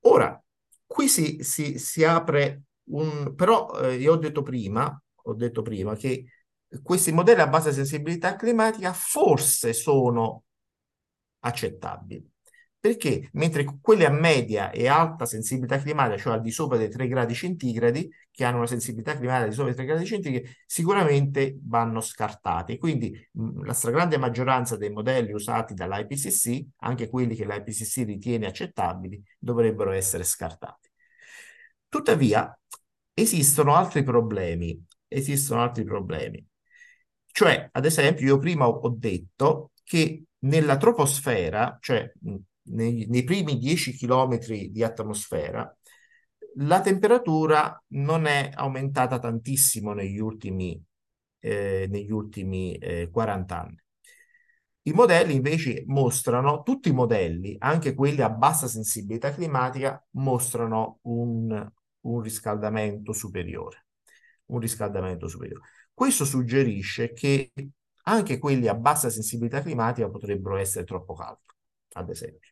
[0.01, 0.41] Ora,
[0.85, 3.33] qui si, si, si apre un...
[3.35, 6.25] però eh, io ho detto prima, ho detto prima che
[6.81, 10.43] questi modelli a bassa sensibilità climatica forse sono
[11.39, 12.29] accettabili.
[12.81, 13.29] Perché?
[13.33, 17.33] Mentre quelli a media e alta sensibilità climatica, cioè al di sopra dei 3 gradi
[17.33, 22.77] centigradi, che hanno una sensibilità climatica di sopra dei 3 gradi centigradi, sicuramente vanno scartati.
[22.77, 29.21] Quindi mh, la stragrande maggioranza dei modelli usati dall'IPCC, anche quelli che l'IPCC ritiene accettabili,
[29.37, 30.89] dovrebbero essere scartati.
[31.89, 32.57] Tuttavia,
[33.13, 34.85] esistono altri problemi.
[35.07, 36.45] Esistono altri problemi.
[37.31, 42.11] Cioè, ad esempio, io prima ho detto che nella troposfera, cioè
[42.71, 44.37] nei, nei primi 10 km
[44.69, 45.73] di atmosfera,
[46.55, 50.81] la temperatura non è aumentata tantissimo negli ultimi,
[51.39, 53.77] eh, negli ultimi eh, 40 anni.
[54.83, 61.71] I modelli invece mostrano, tutti i modelli, anche quelli a bassa sensibilità climatica, mostrano un,
[62.01, 63.85] un riscaldamento superiore.
[64.45, 65.63] Un riscaldamento superiore.
[65.93, 67.51] Questo suggerisce che
[68.03, 71.43] anche quelli a bassa sensibilità climatica potrebbero essere troppo caldi,
[71.93, 72.49] ad esempio.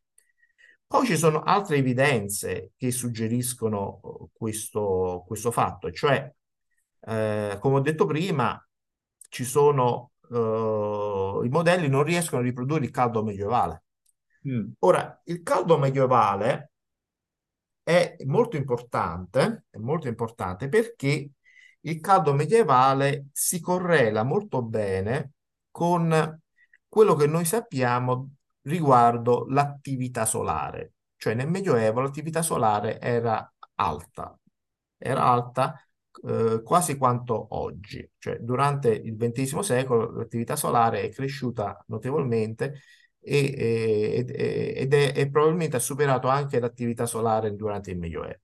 [0.87, 6.33] Poi ci sono altre evidenze che suggeriscono uh, questo, questo fatto, cioè,
[7.01, 8.57] eh, come ho detto prima,
[9.29, 13.83] ci sono, uh, i modelli non riescono a riprodurre il caldo medievale.
[14.47, 14.71] Mm.
[14.79, 16.71] Ora, il caldo medievale
[17.83, 21.31] è molto importante, è molto importante perché
[21.81, 25.33] il caldo medievale si correla molto bene
[25.69, 26.41] con
[26.87, 28.31] quello che noi sappiamo
[28.67, 30.93] riguardo l'attività solare.
[31.15, 34.37] Cioè nel Medioevo l'attività solare era alta,
[34.97, 35.75] era alta
[36.25, 38.07] eh, quasi quanto oggi.
[38.17, 42.81] Cioè durante il XX secolo l'attività solare è cresciuta notevolmente
[43.19, 48.41] e, e, ed è, e probabilmente ha superato anche l'attività solare durante il Medioevo.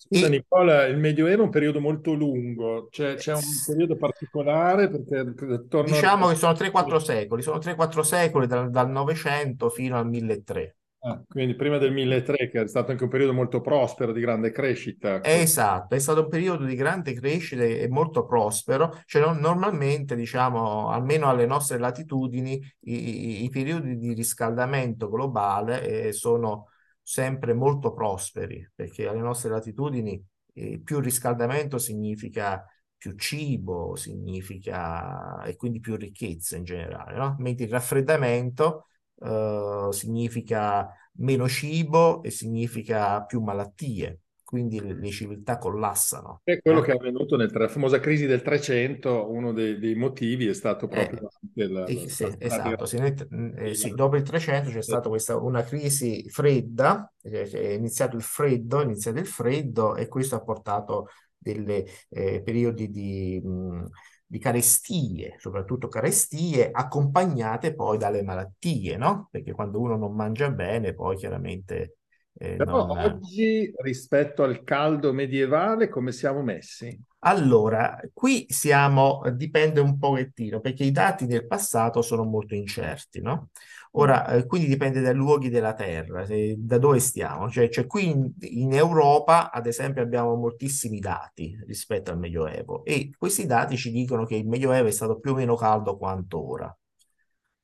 [0.00, 0.28] Scusa e...
[0.28, 5.92] Nicola, il Medioevo è un periodo molto lungo, cioè, c'è un periodo particolare perché torno
[5.92, 10.76] Diciamo che sono 3-4 secoli, sono 3-4 secoli dal, dal 900 fino al 1300.
[11.00, 14.52] Ah, quindi prima del 1300, che è stato anche un periodo molto prospero, di grande
[14.52, 15.22] crescita.
[15.22, 19.00] Esatto, è stato un periodo di grande crescita e molto prospero.
[19.04, 26.12] Cioè, non, normalmente, diciamo, almeno alle nostre latitudini, i, i periodi di riscaldamento globale eh,
[26.12, 26.66] sono
[27.08, 32.62] sempre molto prosperi, perché alle nostre latitudini eh, più riscaldamento significa
[32.98, 37.34] più cibo, significa e quindi più ricchezza in generale, no?
[37.38, 38.88] mentre il raffreddamento
[39.20, 46.40] eh, significa meno cibo e significa più malattie quindi le, le civiltà collassano.
[46.42, 46.84] È quello eh?
[46.84, 50.88] che è avvenuto nella famosa crisi del 300, uno dei, dei motivi è stato eh,
[50.88, 55.36] proprio eh, la, eh, sì, esatto, sì, eh, sì, dopo il 300 c'è stata questa,
[55.36, 61.08] una crisi fredda, è iniziato il freddo, è iniziato il freddo e questo ha portato
[61.36, 63.38] dei eh, periodi di...
[63.44, 63.84] Mh,
[64.30, 69.28] di carestie, soprattutto carestie accompagnate poi dalle malattie, no?
[69.30, 71.96] Perché quando uno non mangia bene, poi chiaramente eh,
[72.38, 72.98] Però non...
[72.98, 76.96] oggi rispetto al caldo medievale come siamo messi?
[77.20, 83.48] Allora, qui siamo, dipende un pochettino, perché i dati del passato sono molto incerti, no?
[83.92, 87.50] Ora, eh, quindi dipende dai luoghi della Terra, se, da dove stiamo.
[87.50, 93.10] Cioè, cioè qui in, in, Europa, ad esempio, abbiamo moltissimi dati rispetto al Medioevo e
[93.18, 96.78] questi dati ci dicono che il Medioevo è stato più o meno caldo quanto ora.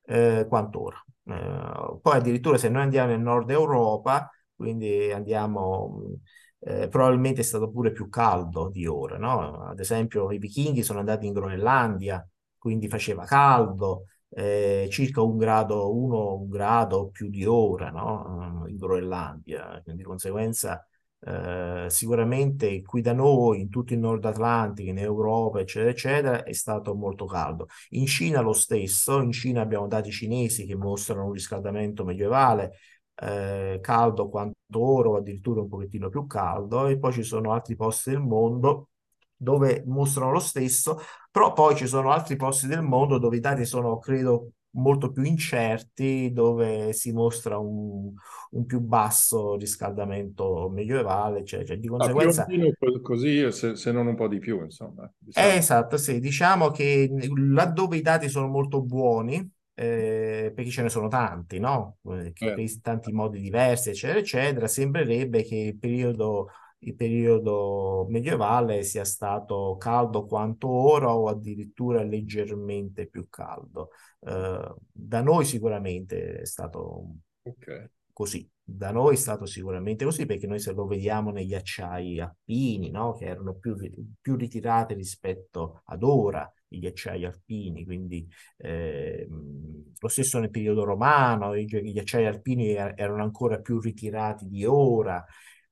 [0.07, 1.05] Eh, quanto ora.
[1.27, 6.19] Eh, poi addirittura se noi andiamo nel nord Europa, quindi andiamo,
[6.61, 9.65] eh, probabilmente è stato pure più caldo di ora, no?
[9.65, 12.27] Ad esempio i vichinghi sono andati in Groenlandia,
[12.59, 18.65] quindi faceva caldo, eh, circa un grado, uno, un grado più di ora, no?
[18.67, 20.85] In Groenlandia, quindi di conseguenza
[21.27, 26.53] Eh, sicuramente qui da noi, in tutto il Nord Atlantico, in Europa, eccetera, eccetera, è
[26.53, 27.67] stato molto caldo.
[27.91, 32.73] In Cina lo stesso, in Cina abbiamo dati cinesi che mostrano un riscaldamento medievale,
[33.17, 38.11] eh, caldo quanto oro, addirittura un pochettino più caldo, e poi ci sono altri posti
[38.11, 38.89] del mondo
[39.37, 40.99] dove mostrano lo stesso,
[41.31, 45.23] però poi ci sono altri posti del mondo dove i dati sono, credo, molto più
[45.23, 48.13] incerti, dove si mostra un,
[48.51, 52.43] un più basso riscaldamento medievale, cioè, cioè di conseguenza...
[52.43, 55.11] Ah, più o meno così, se, se, non un po' di più, insomma.
[55.17, 55.49] Diciamo.
[55.49, 61.09] Esatto, sì, diciamo che laddove i dati sono molto buoni, eh, perché ce ne sono
[61.09, 61.99] tanti, no?
[62.05, 62.81] Eh, eh.
[62.81, 66.49] Tanti modi diversi, eccetera, eccetera, sembrerebbe che il periodo
[66.85, 73.91] il periodo medievale sia stato caldo quanto ora o addirittura leggermente più caldo.
[74.19, 77.07] Uh, da noi sicuramente è stato
[77.43, 77.89] okay.
[78.15, 78.49] Così.
[78.67, 83.13] Da noi è stato sicuramente così perché noi se lo vediamo negli acciai alpini, no?
[83.13, 83.77] che erano più,
[84.19, 91.55] più ritirati rispetto ad ora, i ghiacciai alpini, quindi eh, lo stesso nel periodo romano,
[91.55, 95.23] i, i ghiacciai alpini er-, erano ancora più ritirati di ora,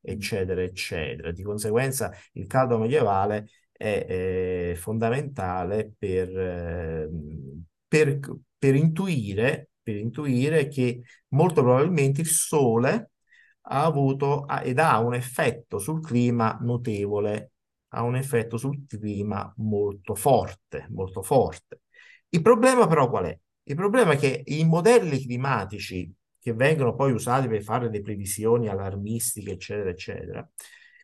[0.01, 1.33] eccetera, eccetera.
[1.33, 7.09] Di conseguenza il caldo medievale è, è fondamentale per, eh,
[7.89, 8.21] per,
[8.59, 13.11] per, intuire, per intuire che molto probabilmente il Sole
[13.62, 17.53] ha avuto ed ha un effetto sul clima notevole,
[17.88, 21.83] ha un effetto sul clima molto forte, molto forte.
[22.29, 23.38] Il problema però qual è?
[23.64, 28.68] Il problema è che i modelli climatici che vengono poi usati per fare le previsioni
[28.68, 30.51] allarmistiche, eccetera, eccetera,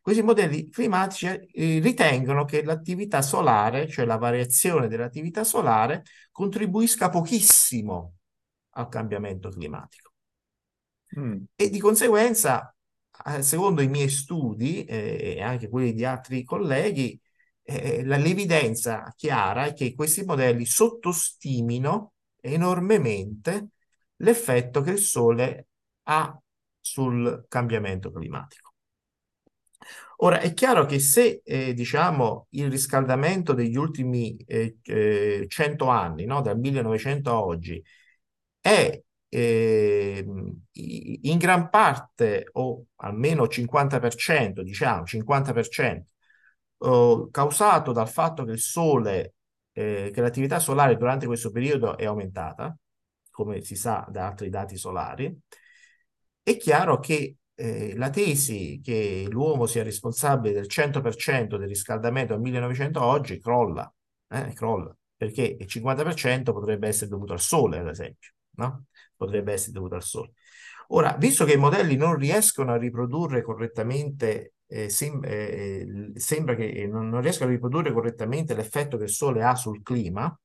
[0.09, 8.18] questi modelli climatici eh, ritengono che l'attività solare, cioè la variazione dell'attività solare, contribuisca pochissimo
[8.71, 10.13] al cambiamento climatico.
[11.19, 11.43] Mm.
[11.55, 12.75] E di conseguenza,
[13.27, 17.21] eh, secondo i miei studi eh, e anche quelli di altri colleghi,
[17.63, 23.69] eh, l'evidenza chiara è che questi modelli sottostimino enormemente
[24.17, 25.69] l'effetto che il Sole
[26.05, 26.41] ha
[26.81, 28.73] sul cambiamento climatico.
[30.21, 36.25] Ora, è chiaro che se, eh, diciamo, il riscaldamento degli ultimi eh, eh, 100 anni,
[36.25, 37.83] no, dal 1900 a oggi,
[38.69, 46.03] è ehm, in gran parte, o almeno 50%, diciamo, 50%,
[46.79, 49.35] oh, causato dal fatto che il Sole,
[49.73, 52.77] eh, che l'attività solare durante questo periodo è aumentata,
[53.31, 55.35] come si sa da altri dati solari,
[56.43, 62.43] è chiaro che eh, la tesi che l'uomo sia responsabile del 100% del riscaldamento del
[62.43, 63.93] 1900 oggi crolla,
[64.29, 68.87] eh, crolla, perché il 50% potrebbe essere dovuto al sole, ad esempio, no?
[69.17, 70.33] Potrebbe essere dovuto al sole.
[70.89, 76.87] Ora, visto che i modelli non riescono a riprodurre correttamente, eh, sem- eh, sembra che
[76.87, 80.39] non, non, riescono a riprodurre correttamente l'effetto che il Sole ha sul clima,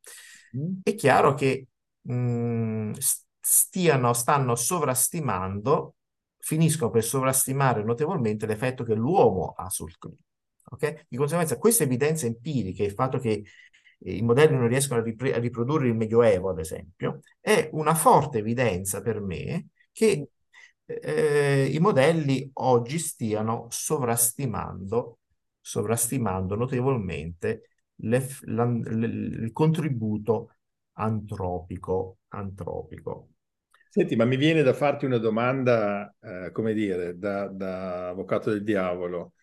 [0.57, 0.79] mm.
[0.83, 1.67] è chiaro che
[2.01, 2.91] mh, mm,
[3.39, 5.95] stiano, stanno sovrastimando,
[6.37, 10.17] finiscono per sovrastimare notevolmente l'effetto che l'uomo ha sul clima.
[10.71, 11.05] Okay?
[11.07, 13.43] Di conseguenza, questa evidenza empirica, il fatto che
[14.05, 18.39] i modelli non riescono a, ripre- a riprodurre il Medioevo, ad esempio, è una forte
[18.39, 20.29] evidenza per me che
[20.85, 25.19] eh, i modelli oggi stiano sovrastimando,
[25.61, 30.55] sovrastimando notevolmente le, la, le, il contributo
[30.93, 33.29] antropico, antropico.
[33.89, 38.63] Senti, ma mi viene da farti una domanda, eh, come dire, da, da, avvocato del
[38.63, 39.33] diavolo.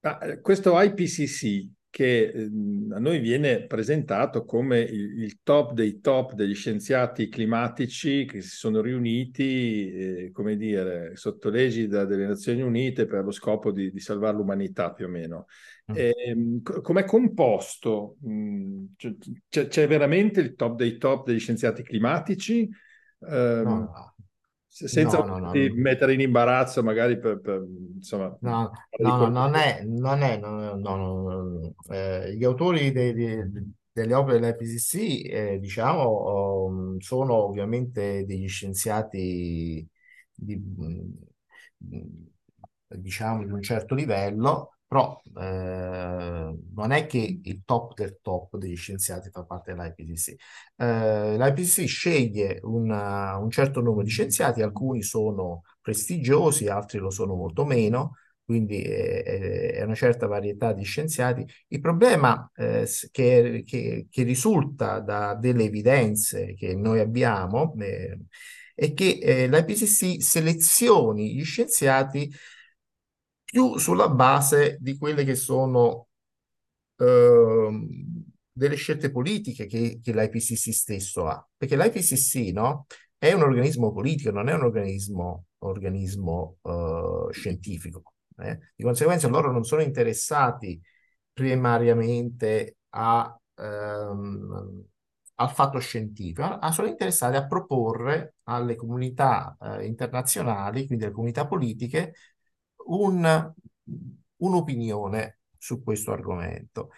[0.00, 2.50] Ma eh, questo IPCC che eh,
[2.90, 8.82] a noi viene presentato come il, top dei top degli scienziati climatici che si sono
[8.82, 14.36] riuniti, eh, come dire, sotto l'egida delle Nazioni Unite per lo scopo di, di salvare
[14.36, 15.46] l'umanità più o meno.
[15.90, 15.94] Mm.
[15.94, 18.18] Eh, com'è composto?
[18.28, 18.84] Mm,
[19.48, 22.68] c'è, c'è, veramente il top dei top degli scienziati climatici?
[23.20, 24.15] No.
[24.84, 28.36] Senza no, no, no, mettere in imbarazzo, magari per, per insomma.
[28.42, 33.42] No, no, non è, non è, no, no, eh, gli autori dei, dei,
[33.90, 39.88] delle opere dell'IPCC, eh, diciamo, um, sono ovviamente degli scienziati
[40.34, 40.62] di,
[42.86, 48.76] diciamo, di un certo livello, però eh, non è che il top del top degli
[48.76, 50.34] scienziati fa parte dell'IPCC.
[50.76, 57.34] Eh, L'IPCC sceglie una, un certo numero di scienziati, alcuni sono prestigiosi, altri lo sono
[57.34, 61.44] molto meno, quindi è, è una certa varietà di scienziati.
[61.68, 68.18] Il problema eh, che, che, che, risulta da delle evidenze che noi abbiamo eh,
[68.74, 72.30] è che eh, l'IPCC selezioni gli scienziati
[73.56, 76.08] più sulla base di quelle che sono
[76.96, 77.88] ehm,
[78.52, 81.46] delle scelte politiche che, che l'IPCC stesso ha.
[81.56, 82.84] Perché l'IPCC, no,
[83.16, 88.02] è un organismo politico, non è un organismo, organismo eh, scientifico.
[88.38, 88.58] eh.
[88.76, 90.78] Di conseguenza loro non sono interessati
[91.32, 94.84] primariamente a, ehm,
[95.38, 101.46] al fatto scientifico, ma sono interessati a proporre alle comunità eh, internazionali, quindi alle comunità
[101.46, 102.12] politiche,
[102.86, 103.52] un-
[104.36, 106.90] un'opinione su questo argomento.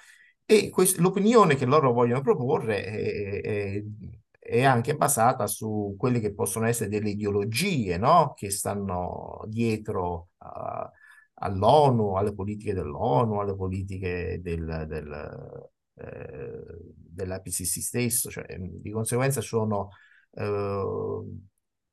[0.45, 3.83] E quest- l'opinione che loro vogliono proporre è, è-
[4.39, 8.33] è anche basata su quelle che possono essere delle ideologie, no?
[8.35, 10.91] Che stanno dietro a-
[11.41, 19.91] all'ONU, alle politiche dell'ONU, alle politiche del, del, eh, dell'IPCC stesso, cioè, di conseguenza sono,
[20.33, 21.18] eh,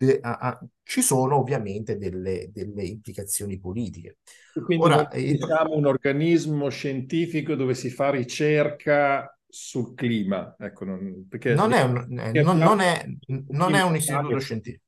[0.06, 4.18] de- a- a- ci sono ovviamente delle, delle implicazioni politiche.
[4.64, 11.28] Quindi Ora, il- siamo un organismo scientifico dove si fa ricerca sul clima, ecco, non-
[11.30, 13.06] perché non è un, eh, che non, non è,
[13.50, 14.84] non è un istituto scientifico.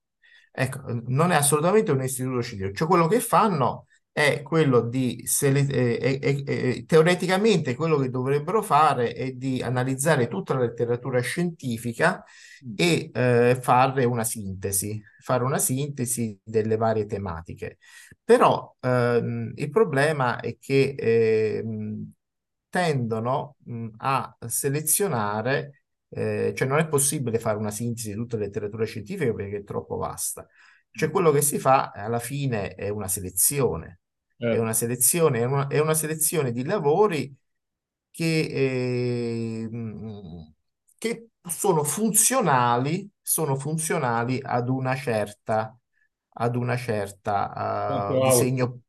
[0.52, 2.76] Ecco, non è assolutamente un istituto scientifico.
[2.78, 3.86] Cioè, quello che fanno
[4.18, 10.28] è quello di, sele- eh, eh, eh, teoreticamente, quello che dovrebbero fare è di analizzare
[10.28, 12.24] tutta la letteratura scientifica
[12.76, 17.78] e eh, fare una sintesi, fare una sintesi delle varie tematiche.
[18.24, 22.12] Però ehm, il problema è che ehm,
[22.70, 28.44] tendono mh, a selezionare, eh, cioè non è possibile fare una sintesi di tutta la
[28.46, 30.48] letteratura scientifica perché è troppo vasta.
[30.92, 34.02] Cioè quello che si fa alla fine è una selezione,
[34.46, 34.60] è Certo.
[34.60, 37.36] una selezione, è una, è una selezione di lavori
[38.12, 39.70] che, eh,
[40.98, 45.78] che sono funzionali, sono funzionali ad una certa,
[46.34, 48.20] ad una certa eh, auto.
[48.20, 48.82] disegno,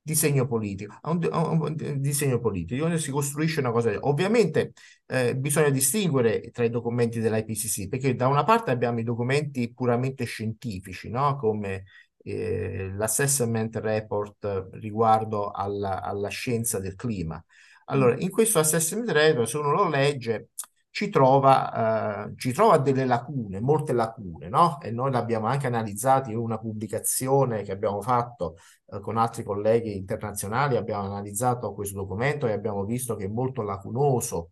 [0.00, 3.96] disegno politico, a un, a un disegno politico, quando si costruisce una cosa.
[4.02, 4.72] Ovviamente
[5.06, 10.24] eh, bisogna distinguere tra i documenti dell'IPCC, perché da una parte abbiamo i documenti puramente
[10.24, 11.36] scientifici, no?
[11.36, 11.84] Come
[12.26, 17.42] eh, l'assessment report riguardo alla, alla scienza del clima.
[17.86, 20.48] Allora, in questo assessment report, se uno lo legge,
[20.90, 24.80] ci trova, eh, ci trova delle lacune, molte lacune, no?
[24.80, 28.56] E noi l'abbiamo anche analizzato in una pubblicazione che abbiamo fatto
[28.86, 33.62] eh, con altri colleghi internazionali, abbiamo analizzato questo documento e abbiamo visto che è molto
[33.62, 34.50] lacunoso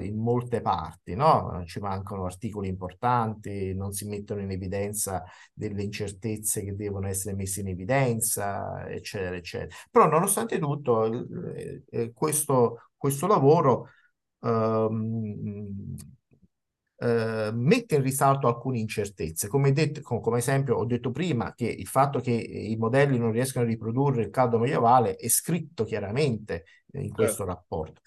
[0.00, 1.62] in molte parti, no?
[1.64, 7.60] Ci mancano articoli importanti, non si mettono in evidenza delle incertezze che devono essere messe
[7.60, 9.74] in evidenza, eccetera, eccetera.
[9.90, 13.88] Però nonostante tutto, il- eh, questo, questo lavoro
[14.40, 15.94] ehm,
[16.96, 19.48] eh, mette in risalto alcune incertezze.
[19.48, 23.32] Come detto, com- come esempio, ho detto prima che il fatto che i modelli non
[23.32, 27.44] riescano a riprodurre il caldo medievale è scritto chiaramente in questo Certo.
[27.44, 28.00] rapporto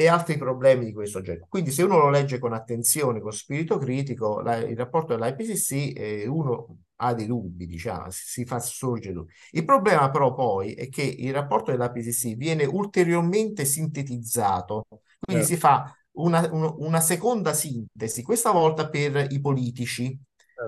[0.00, 1.46] e altri problemi di questo genere.
[1.48, 6.26] Quindi, se uno lo legge con attenzione, con spirito critico, la- il rapporto dell'IPCC, eh,
[6.28, 9.32] uno ha dei dubbi, diciamo, si, fa sorgere dubbi.
[9.52, 14.86] Il problema, però, poi è che il rapporto dell'IPCC viene ulteriormente sintetizzato,
[15.20, 15.44] quindi Certo.
[15.44, 20.16] si fa una, un- una seconda sintesi, questa volta per i politici,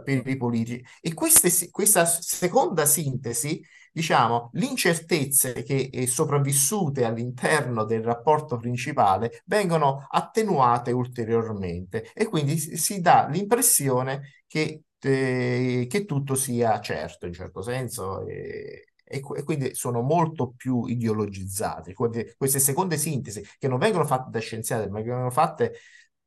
[0.02, 0.28] per Certo.
[0.28, 0.84] i politici.
[1.00, 3.62] E queste questa seconda sintesi,
[3.92, 12.58] diciamo, le incertezze che è sopravvissute all'interno del rapporto principale vengono attenuate ulteriormente e quindi
[12.58, 19.42] si, dà l'impressione che, eh, che tutto sia certo in certo senso e, e qu-
[19.44, 21.92] quindi sono molto più ideologizzate.
[21.94, 25.74] Queste, queste seconde sintesi che non vengono fatte da scienziati, ma vengono fatte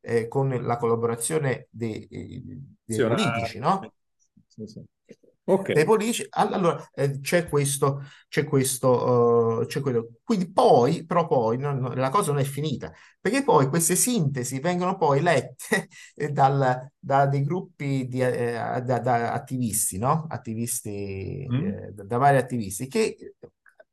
[0.02, 3.94] eh, con la collaborazione dei, eh, dei politici, no?
[4.48, 4.84] Sì, sì.
[5.46, 5.70] Ok.
[5.70, 10.10] dei politici, all- allora eh, c'è questo, c'è questo, eh, c'è quello.
[10.24, 14.60] Quindi poi, però poi non- non- la cosa non è finita, perché poi queste sintesi
[14.60, 15.88] vengono poi lette
[16.32, 20.26] dal- da dei gruppi di eh, da, da attivisti, no?
[20.30, 21.84] Attivisti, Mm.
[21.88, 23.36] eh, da, vari attivisti che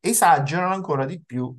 [0.01, 1.55] esagerano ancora di più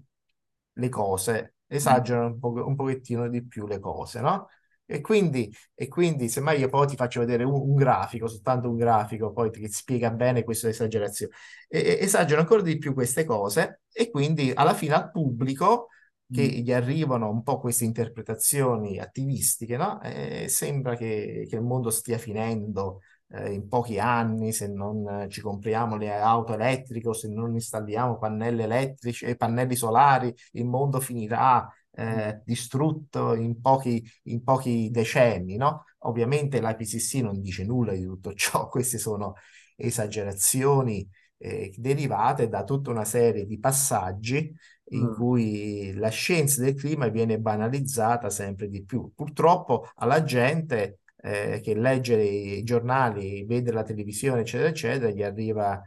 [0.73, 4.47] le cose, esagerano un po', un pochettino di più le cose, no?
[4.91, 8.77] E quindi, e quindi, semmai io poi ti faccio vedere un, un grafico, soltanto un
[8.77, 11.33] grafico, poi che spiega bene questa esagerazione.
[11.67, 15.87] E, e- esagerano ancora di più queste cose e quindi alla fine al pubblico
[16.29, 16.63] che Mm.
[16.63, 20.01] gli arrivano un po' queste interpretazioni attivistiche, no?
[20.01, 25.29] Eh, sembra che, che il mondo stia finendo eh, in pochi anni se non eh,
[25.29, 30.65] ci compriamo le auto elettriche o se non installiamo pannelli elettrici e pannelli solari, il
[30.65, 35.85] mondo finirà eh, distrutto in pochi, in pochi decenni, no?
[35.99, 39.35] Ovviamente l'IPCC non dice nulla di tutto ciò, queste sono
[39.75, 44.53] esagerazioni eh, derivate da tutta una serie di passaggi
[44.91, 45.13] in mm.
[45.13, 49.11] cui la scienza del clima viene banalizzata sempre di più.
[49.15, 55.81] Purtroppo alla gente eh, che legge i giornali, vede la televisione, eccetera, eccetera, gli arriva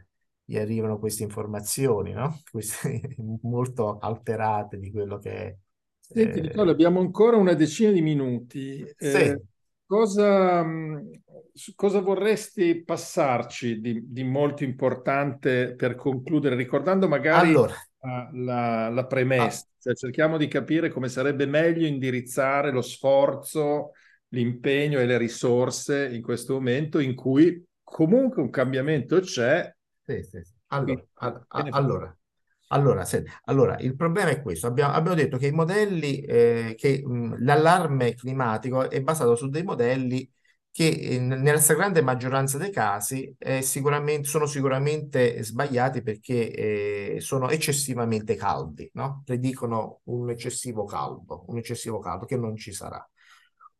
[0.45, 2.41] gli arrivano queste informazioni, no?
[2.49, 5.57] Queste, molto alterate di quello che è.
[6.13, 8.85] Senti, Nicola, abbiamo ancora una decina di minuti.
[8.97, 9.05] Sì.
[9.05, 9.41] Eh,
[9.85, 10.65] cosa,
[11.75, 17.75] cosa, vorresti passarci di, di, molto importante per concludere, ricordando magari allora,
[18.33, 19.65] la, la, premessa?
[19.65, 23.91] Ah, cioè cerchiamo di capire come sarebbe meglio indirizzare lo sforzo,
[24.29, 29.73] l'impegno e le risorse in questo momento in cui comunque un cambiamento c'è
[30.05, 30.53] sì, sì, sì.
[30.67, 32.17] Allora, a, a, allora,
[32.69, 34.67] allora, se, allora, il problema è questo.
[34.67, 37.03] Abbiamo, abbiamo detto che i modelli, eh, che
[37.39, 40.29] l'allarme climatico è basato su dei modelli
[40.71, 47.49] che eh, nella stragrande maggioranza dei casi eh, sicuramente, sono sicuramente sbagliati perché eh, sono
[47.49, 49.21] eccessivamente caldi, no?
[49.23, 53.07] Predicono un eccessivo caldo, un eccessivo caldo che non ci sarà.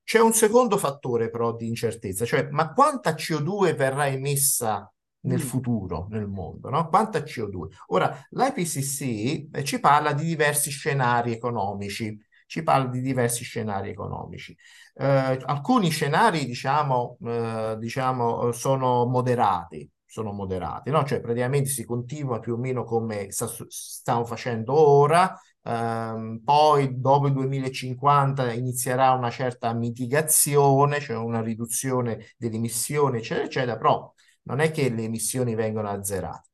[0.04, 4.90] C'è un secondo fattore però di incertezza, cioè ma quanta CO2 verrà emessa
[5.26, 5.47] nel mm.
[5.47, 6.88] futuro, nel mondo, no?
[6.88, 7.67] Quanta CO2?
[7.88, 12.17] Ora, l'IPCC eh, ci parla di diversi scenari economici,
[12.47, 14.55] ci parla di diversi scenari economici.
[14.95, 15.05] Eh,
[15.45, 21.03] alcuni scenari, diciamo, eh, diciamo, sono moderati, sono moderati, no?
[21.03, 27.26] Cioè praticamente si continua più o meno come sta, stiamo facendo ora, Um, poi dopo
[27.26, 34.13] il 2050 inizierà una certa mitigazione, cioè una riduzione delle emissioni, eccetera, eccetera, però
[34.46, 36.50] non è che le emissioni vengono azzerate.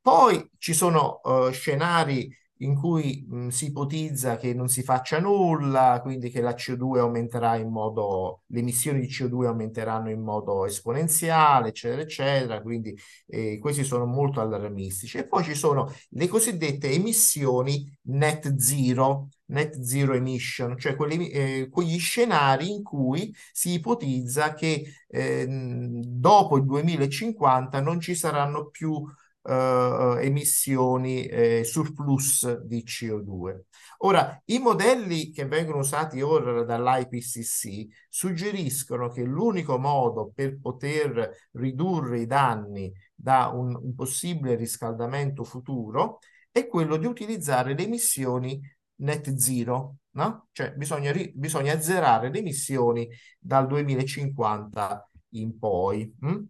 [0.00, 6.00] Poi ci sono uh, scenari in cui mh, si ipotizza che non si faccia nulla,
[6.02, 11.68] quindi che la CO2 aumenterà in modo, le emissioni di CO2 aumenteranno in modo esponenziale,
[11.68, 12.94] eccetera, eccetera, quindi
[13.26, 15.18] eh, questi sono molto allarmistici.
[15.18, 21.68] E poi ci sono le cosiddette emissioni net zero, net zero emission, cioè quelli, eh,
[21.70, 29.02] quegli scenari in cui si ipotizza che eh, dopo il 2050 non ci saranno più
[29.42, 33.64] uh, emissioni eh, surplus di CO2.
[33.98, 42.20] Ora, i modelli che vengono usati ora dall'IPCC suggeriscono che l'unico modo per poter ridurre
[42.20, 46.18] i danni da un, un possibile riscaldamento futuro
[46.50, 48.60] è quello di utilizzare le emissioni
[48.96, 50.48] net zero, no?
[50.52, 56.12] Cioè bisogna, bisogna azzerare le emissioni dal 2050 in poi.
[56.20, 56.44] Hm?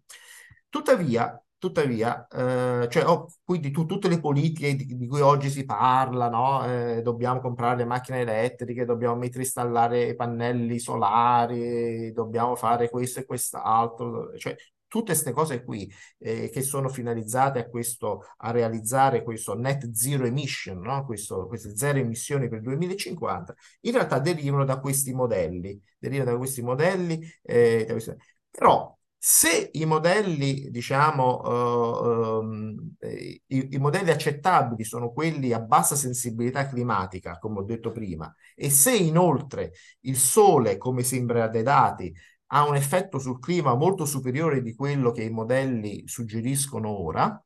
[0.69, 5.63] Tuttavia, Tuttavia, eh, cioè, oh, quindi tu, tutte le politiche di, di, cui oggi si
[5.63, 6.65] parla, no?
[6.65, 13.25] eh, dobbiamo comprare le macchine elettriche, dobbiamo mettere installare pannelli solari, dobbiamo fare questo e
[13.25, 14.55] quest'altro, cioè
[14.87, 15.87] tutte queste cose qui
[16.17, 21.05] eh, che sono finalizzate a questo, a realizzare questo net zero emission, no?
[21.05, 26.37] questo, queste zero emissioni per il 2050, in realtà derivano da questi modelli, derivano da
[26.37, 28.15] questi modelli, eh, da questi...
[28.49, 35.95] però se i modelli, diciamo, uh, um, i, i, modelli accettabili sono quelli a bassa
[35.95, 42.11] sensibilità climatica, come ho detto prima, e se inoltre il Sole, come sembra dai dati,
[42.47, 47.39] ha un effetto sul clima molto superiore di quello che i modelli suggeriscono ora,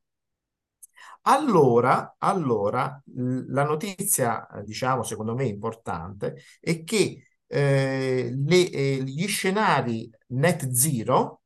[1.24, 3.02] allora, allora
[3.48, 11.42] la notizia, diciamo, secondo me importante, è che eh, le, eh, gli scenari net zero,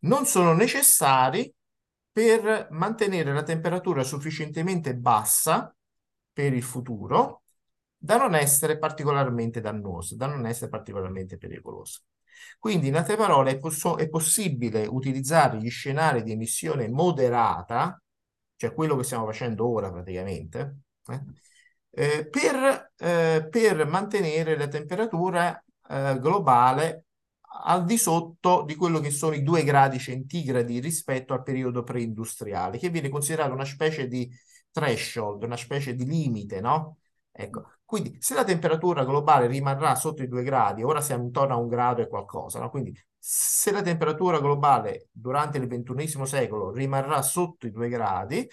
[0.00, 1.52] non sono necessari
[2.10, 5.74] per mantenere la temperatura sufficientemente bassa
[6.32, 7.42] per il futuro
[7.96, 12.00] da non essere particolarmente dannosa, da non essere particolarmente pericolosa.
[12.58, 18.00] Quindi, in altre parole, è, poss- è possibile utilizzare gli scenari di emissione moderata,
[18.56, 21.22] cioè quello che stiamo facendo ora praticamente, eh,
[21.90, 27.06] eh, per, eh, per, mantenere la temperatura eh, globale
[27.64, 32.78] al di sotto di quello che sono i due gradi centigradi rispetto al periodo preindustriale,
[32.78, 34.30] che viene considerato una specie di
[34.70, 36.98] threshold, una specie di limite, no?
[37.30, 41.58] Ecco, quindi se la temperatura globale rimarrà sotto i due gradi, ora siamo intorno a
[41.58, 42.70] un grado e qualcosa, no?
[42.70, 48.48] Quindi se la temperatura globale durante il ventunesimo secolo rimarrà sotto i due gradi,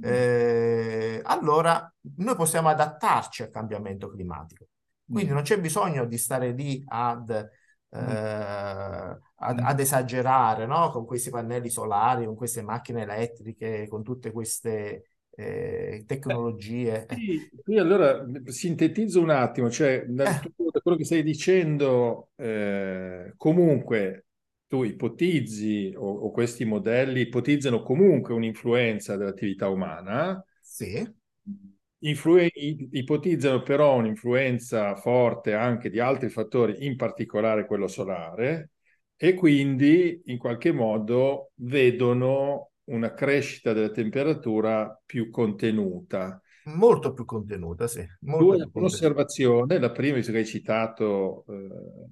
[0.00, 0.04] mm.
[0.04, 4.66] eh, allora noi possiamo adattarci al cambiamento climatico.
[5.06, 5.34] Quindi mm.
[5.34, 7.48] non c'è bisogno di stare lì ad
[7.94, 10.90] eh, ad, ad, esagerare no?
[10.90, 17.06] con questi pannelli solari, con queste macchine elettriche, con tutte queste eh, tecnologie.
[17.08, 20.50] Sì, qui allora sintetizzo un attimo, cioè da, eh.
[20.56, 24.26] da quello che stai dicendo, eh, comunque
[24.66, 30.44] tu ipotizzi o, o questi modelli ipotizzano comunque un'influenza dell'attività umana.
[30.60, 31.22] Sì.
[32.04, 32.50] Influen-
[32.90, 38.70] ipotizzano però un'influenza forte anche di altri fattori, in particolare quello solare,
[39.16, 46.40] e quindi in qualche modo vedono una crescita della temperatura più contenuta.
[46.64, 48.06] Molto più contenuta, sì.
[48.20, 52.06] Molto Due, un'osservazione, la prima, visto che hai citato, eh,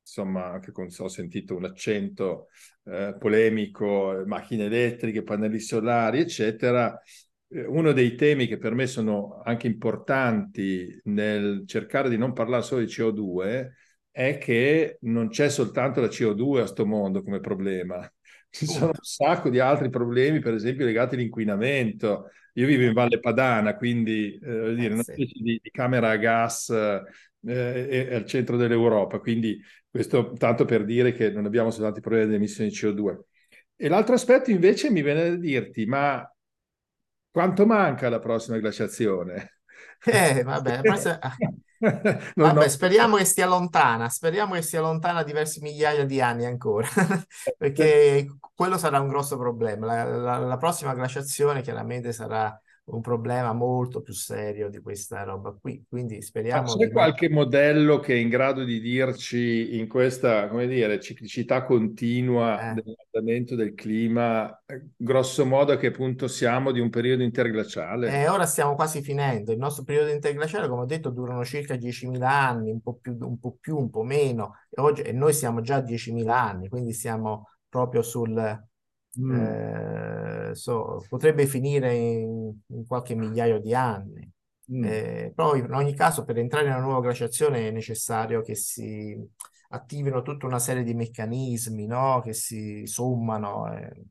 [0.00, 2.48] insomma, anche con, ho sentito un accento
[2.84, 7.00] eh, polemico, macchine elettriche, pannelli solari, eccetera.
[7.52, 12.62] Eh, uno dei temi che per me sono anche importanti nel cercare di non parlare
[12.62, 13.72] solo di CO2
[14.10, 18.10] è che non c'è soltanto la CO2 a sto mondo come problema,
[18.50, 22.30] ci sono un sacco di altri problemi, per esempio legati all'inquinamento.
[22.54, 26.68] Io vivo in Valle Padana, quindi eh, dire, una specie di, di, camera a gas
[26.68, 32.02] eh, è al centro dell'Europa, quindi questo tanto per dire che non abbiamo soltanto i
[32.02, 33.24] problemi di emissioni di CO2.
[33.74, 36.31] E l'altro aspetto invece mi viene da dirti, ma
[37.32, 39.58] quanto manca la prossima glaciazione?
[40.04, 41.18] Eh, vabbè, prossima...
[42.36, 46.86] Vabbè, speriamo che stia lontana, speriamo che sia lontana diversi migliaia di anni ancora,
[47.58, 49.86] perché quello sarà un grosso problema.
[49.86, 55.56] La, la, la prossima glaciazione chiaramente sarà un problema molto più serio di questa roba
[55.58, 55.84] qui.
[55.88, 56.62] Quindi speriamo.
[56.62, 57.38] Ma c'è qualche non...
[57.38, 62.74] modello che è in grado di dirci in questa, come dire, ciclicità continua eh.
[62.74, 64.60] dell'andamento del clima,
[64.96, 68.10] grosso modo a che punto siamo di un periodo interglaciale?
[68.10, 69.52] Eh, ora stiamo quasi finendo.
[69.52, 73.38] Il nostro periodo interglaciale, come ho detto, durano circa 10.000 anni, un po' più, un
[73.38, 74.56] po', più, un po meno.
[74.68, 78.60] E, oggi, e noi siamo già a 10.000 anni, quindi siamo proprio sul
[79.20, 79.34] Mm.
[79.34, 84.30] Eh, so, potrebbe finire in, in, qualche migliaio di anni.
[84.72, 84.84] Mm.
[84.84, 89.18] Eh, però in ogni caso per entrare in una nuova glaciazione è necessario che si
[89.68, 92.20] attivino tutta una serie di meccanismi no?
[92.22, 94.04] che si sommano, eh,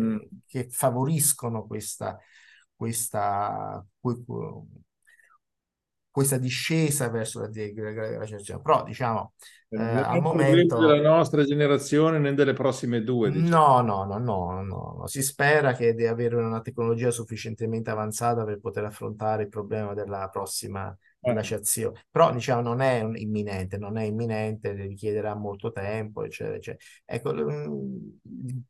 [0.00, 0.18] mm.
[0.46, 2.18] che favoriscono questa,
[2.74, 3.84] questa,
[6.10, 8.60] questa discesa verso la glaciazione.
[8.60, 9.32] Però diciamo
[9.70, 13.30] eh, al momento della nostra generazione né delle prossime due.
[13.30, 13.80] Diciamo.
[13.80, 15.06] No, no, no, no, no, no.
[15.06, 20.28] Si spera che di avere una tecnologia sufficientemente avanzata per poter affrontare il problema della
[20.28, 21.32] prossima eh.
[21.32, 22.04] glaciazione.
[22.10, 26.84] Però diciamo non è imminente, non è imminente, richiederà molto tempo, eccetera, eccetera.
[27.04, 27.98] Ecco, mm,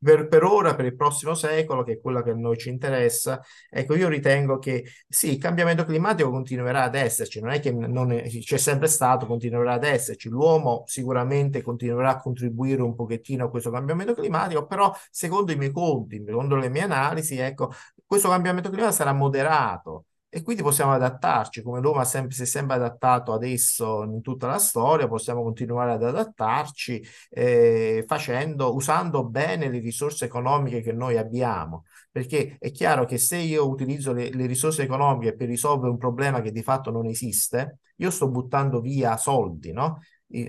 [0.00, 3.40] per, per, ora, per il prossimo secolo, che è quello che a noi ci interessa,
[3.68, 8.12] ecco, io ritengo che sì, il cambiamento climatico continuerà ad esserci, non è che non
[8.12, 10.28] è, c'è sempre stato, continuerà ad esserci.
[10.28, 15.70] L'uomo sicuramente continuerà a contribuire un pochettino a questo cambiamento climatico, però secondo i miei
[15.70, 17.70] conti, secondo le mie analisi, ecco,
[18.04, 22.76] questo cambiamento climatico sarà moderato e quindi possiamo adattarci, come l'uomo sempre, si è sempre
[22.76, 29.80] adattato adesso in tutta la storia, possiamo continuare ad adattarci eh, facendo, usando bene le
[29.80, 34.82] risorse economiche che noi abbiamo, perché è chiaro che se io utilizzo le, le risorse
[34.84, 39.72] economiche per risolvere un problema che di fatto non esiste, io sto buttando via soldi,
[39.72, 39.98] no?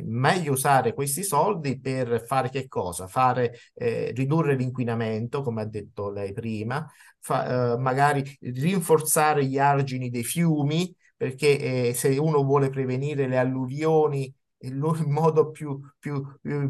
[0.04, 3.08] Meglio usare questi soldi per fare che cosa?
[3.08, 6.88] Fare, eh, ridurre l'inquinamento, come ha detto lei prima,
[7.20, 13.38] fa, eh, magari rinforzare gli argini dei fiumi, perché eh, se uno vuole prevenire le
[13.38, 14.76] alluvioni il
[15.08, 16.24] modo più, più,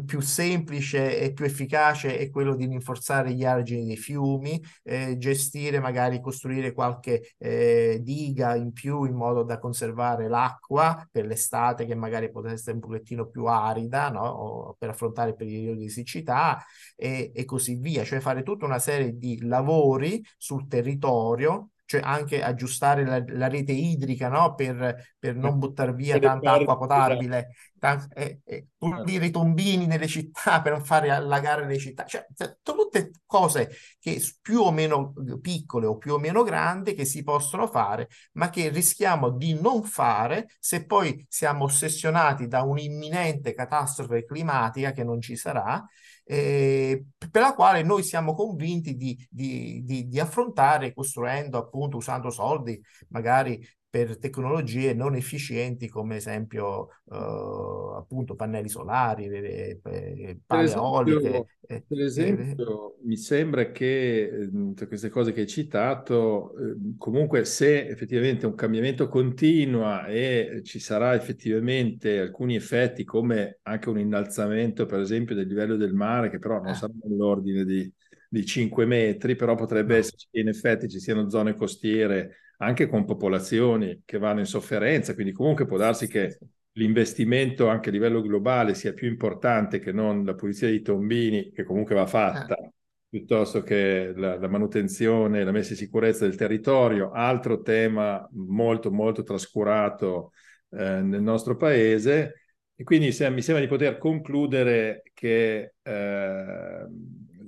[0.04, 5.80] più, semplice e più efficace è quello di rinforzare gli argini dei fiumi, eh, gestire,
[5.80, 11.94] magari costruire qualche eh, diga in più in modo da conservare l'acqua per l'estate che
[11.94, 14.76] magari potesse essere un pochettino più arida, no?
[14.78, 16.64] per affrontare il periodo di siccità
[16.96, 22.42] e, e così via, cioè fare tutta una serie di lavori sul territorio cioè anche
[22.42, 24.54] aggiustare la, la rete idrica no?
[24.54, 30.06] per, per non buttare via tanta acqua potabile, tan- eh, eh, pulire i tombini nelle
[30.06, 35.12] città per non fare allagare le città, cioè, cioè tutte cose che più o meno
[35.42, 39.82] piccole o più o meno grandi che si possono fare, ma che rischiamo di non
[39.84, 45.84] fare se poi siamo ossessionati da un'imminente catastrofe climatica che non ci sarà
[46.32, 52.30] eh, per la quale noi siamo convinti di, di, di, di affrontare costruendo appunto usando
[52.30, 53.60] soldi magari
[53.92, 61.46] per tecnologie non efficienti come esempio uh, appunto pannelli solari, eh, eh, pale eoliche.
[61.66, 66.54] Per esempio, mi sembra che tutte queste cose che hai citato,
[66.96, 73.98] comunque se effettivamente un cambiamento continua e ci sarà effettivamente alcuni effetti come anche un
[73.98, 76.74] innalzamento per esempio del livello del mare, che però non eh.
[76.74, 77.92] sarà nell'ordine di,
[78.26, 83.04] di 5 metri, però potrebbe esserci che in effetti ci siano zone costiere anche con
[83.04, 86.38] popolazioni che vanno in sofferenza, quindi comunque può darsi che
[86.72, 91.64] l'investimento anche a livello globale sia più importante che non la pulizia dei tombini, che
[91.64, 92.70] comunque va fatta, eh.
[93.08, 99.24] piuttosto che la, la manutenzione, la messa in sicurezza del territorio, altro tema molto, molto
[99.24, 100.30] trascurato
[100.70, 102.34] eh, nel nostro paese.
[102.76, 106.86] E quindi se, mi sembra di poter concludere che eh,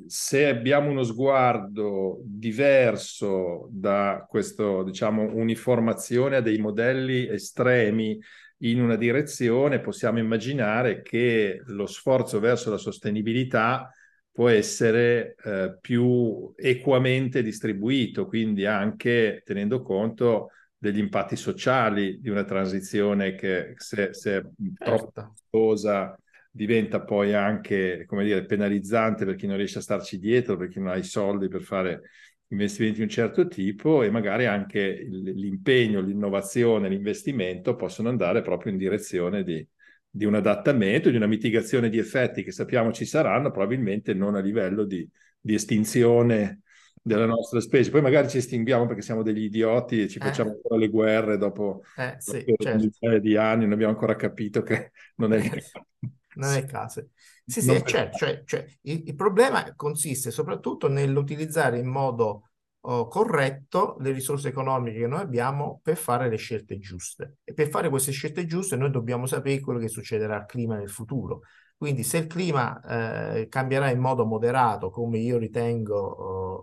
[0.06, 8.18] se abbiamo uno sguardo diverso da questa, diciamo, uniformazione a dei modelli estremi
[8.58, 13.90] in una direzione, possiamo immaginare che lo sforzo verso la sostenibilità
[14.30, 22.44] può essere eh, più equamente distribuito, quindi anche tenendo conto degli impatti sociali di una
[22.44, 24.42] transizione che se, se è
[24.76, 25.34] troppo certo.
[25.50, 26.18] costosa
[26.56, 30.78] diventa poi anche, come dire, penalizzante per chi non riesce a starci dietro, per chi
[30.78, 32.02] non ha i soldi per fare
[32.48, 38.78] investimenti di un certo tipo e magari anche l'impegno, l'innovazione, l'investimento possono andare proprio in
[38.78, 39.66] direzione di,
[40.08, 44.40] di, un adattamento, di una mitigazione di effetti che sappiamo ci saranno, probabilmente non a
[44.40, 45.08] livello di,
[45.40, 46.60] di estinzione
[47.02, 47.90] della nostra specie.
[47.90, 50.24] Poi magari ci estinguiamo perché siamo degli idioti e ci eh.
[50.24, 52.78] facciamo ancora le guerre dopo, eh, sì, dopo certo.
[52.78, 55.40] migliaia di anni, non abbiamo ancora capito che non è...
[56.34, 57.08] non è il caso.
[57.44, 63.96] Sì, sì, certo, cioè, cioè, il, il, problema consiste soprattutto nell'utilizzare in modo oh, corretto
[64.00, 67.38] le risorse economiche che noi abbiamo per fare le scelte giuste.
[67.44, 70.90] E per fare queste scelte giuste noi dobbiamo sapere quello che succederà al clima nel
[70.90, 71.42] futuro.
[71.76, 72.80] Quindi se il clima
[73.36, 76.62] eh, cambierà in modo moderato, come io ritengo oh,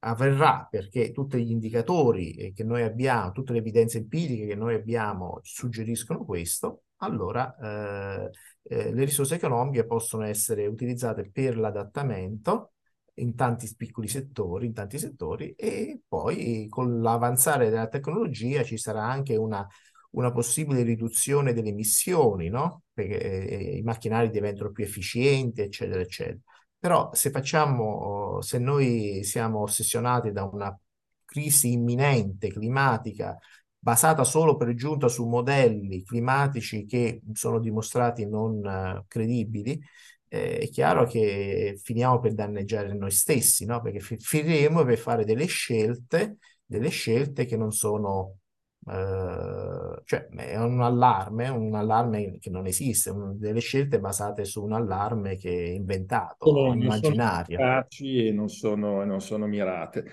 [0.00, 5.40] avverrà, perché tutti gli indicatori che noi abbiamo, tutte le evidenze empiriche che noi abbiamo
[5.42, 8.30] suggeriscono questo, allora eh,
[8.62, 12.72] eh, le risorse economiche possono essere utilizzate per l'adattamento
[13.14, 19.04] in tanti piccoli settori, in tanti settori e poi con l'avanzare della tecnologia ci sarà
[19.04, 19.66] anche una,
[20.12, 22.82] una possibile riduzione delle emissioni, no?
[22.92, 26.40] Perché eh, i macchinari diventano più efficienti, eccetera, eccetera.
[26.78, 30.76] Però se facciamo, se noi siamo ossessionati da una
[31.24, 33.36] crisi imminente climatica
[33.84, 39.78] basata solo per giunta su modelli climatici che sono dimostrati non uh, credibili,
[40.26, 43.82] eh, è chiaro che finiamo per danneggiare noi stessi, no?
[43.82, 48.38] Perché fi- finiremo per fare delle scelte, delle scelte che non sono
[48.86, 54.62] Uh, cioè è un allarme, un allarme che non esiste, un, delle scelte basate su
[54.62, 57.58] un allarme che è inventato, sono, immaginario.
[57.58, 60.04] Non sono e non sono, non sono mirate.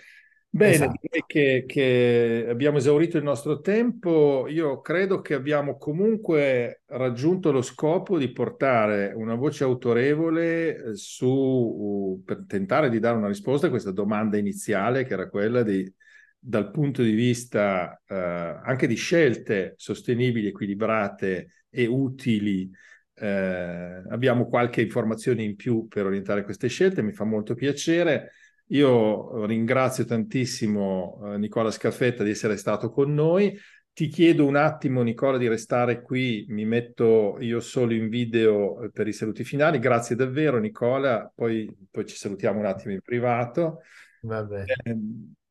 [0.54, 1.00] Bene, esatto.
[1.00, 4.48] direi che, che, abbiamo esaurito il nostro tempo.
[4.50, 12.22] Io credo che abbiamo comunque raggiunto lo scopo di portare una voce autorevole eh, su,
[12.26, 15.90] per tentare di dare una risposta a questa domanda iniziale, che era quella di,
[16.38, 22.70] dal punto di vista eh, anche di scelte sostenibili, equilibrate e utili.
[23.14, 28.32] Eh, abbiamo qualche informazione in più per orientare queste scelte, mi fa molto piacere.
[28.72, 33.58] Io ringrazio tantissimo eh, Nicola Scaffetta di essere stato con noi.
[33.94, 36.46] Ti chiedo un attimo, Nicola, di restare qui.
[36.48, 39.80] Mi metto io solo in video eh, per i saluti finali.
[39.80, 41.30] Grazie davvero, Nicola.
[41.34, 43.82] Poi, poi ci salutiamo un attimo in privato.
[44.22, 44.74] Va bene.
[44.84, 44.98] Eh,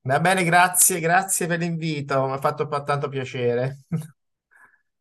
[0.02, 2.26] Va bene, grazie, grazie per l'invito.
[2.26, 3.80] Mi ha fatto tanto piacere.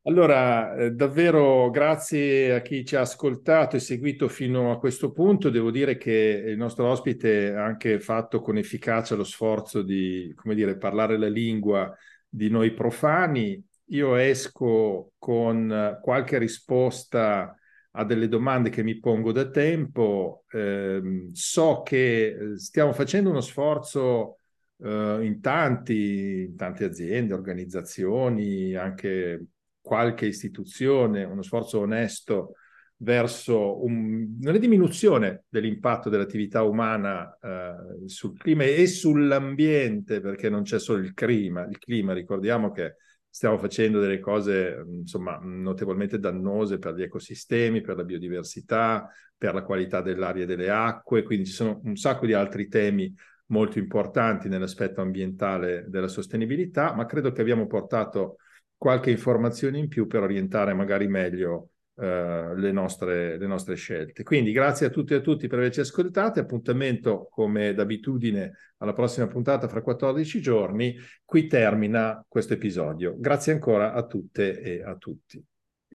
[0.03, 5.49] Allora, eh, davvero grazie a chi ci ha ascoltato e seguito fino a questo punto.
[5.49, 10.55] Devo dire che il nostro ospite ha anche fatto con efficacia lo sforzo di, come
[10.55, 11.93] dire, parlare la lingua
[12.27, 13.61] di noi profani.
[13.91, 17.53] Io esco con qualche risposta
[17.91, 20.45] a delle domande che mi pongo da tempo.
[20.49, 24.37] Eh, so che stiamo facendo uno sforzo
[24.81, 29.45] eh, in tanti, in tante aziende, organizzazioni, anche
[29.89, 32.53] qualche istituzione, uno sforzo onesto
[32.97, 40.79] verso un, una diminuzione dell'impatto dell'attività umana eh, sul clima e sull'ambiente, perché non c'è
[40.79, 46.93] solo il clima, il clima, ricordiamo che stiamo facendo delle cose insomma notevolmente dannose per
[46.93, 51.81] gli ecosistemi, per la biodiversità, per la qualità dell'aria e delle acque, quindi ci sono
[51.85, 53.11] un sacco di altri temi
[53.47, 58.35] molto importanti nell'aspetto ambientale della sostenibilità, ma credo che abbiamo portato
[58.79, 64.23] qualche informazione in più per orientare magari meglio eh, le, nostre, le, nostre, scelte.
[64.23, 66.39] Quindi grazie a tutti e a tutti per averci ascoltato.
[66.39, 70.95] Appuntamento come d'abitudine alla prossima puntata fra 14 giorni.
[71.25, 73.15] Qui termina questo episodio.
[73.17, 75.45] Grazie ancora a tutte e a tutti.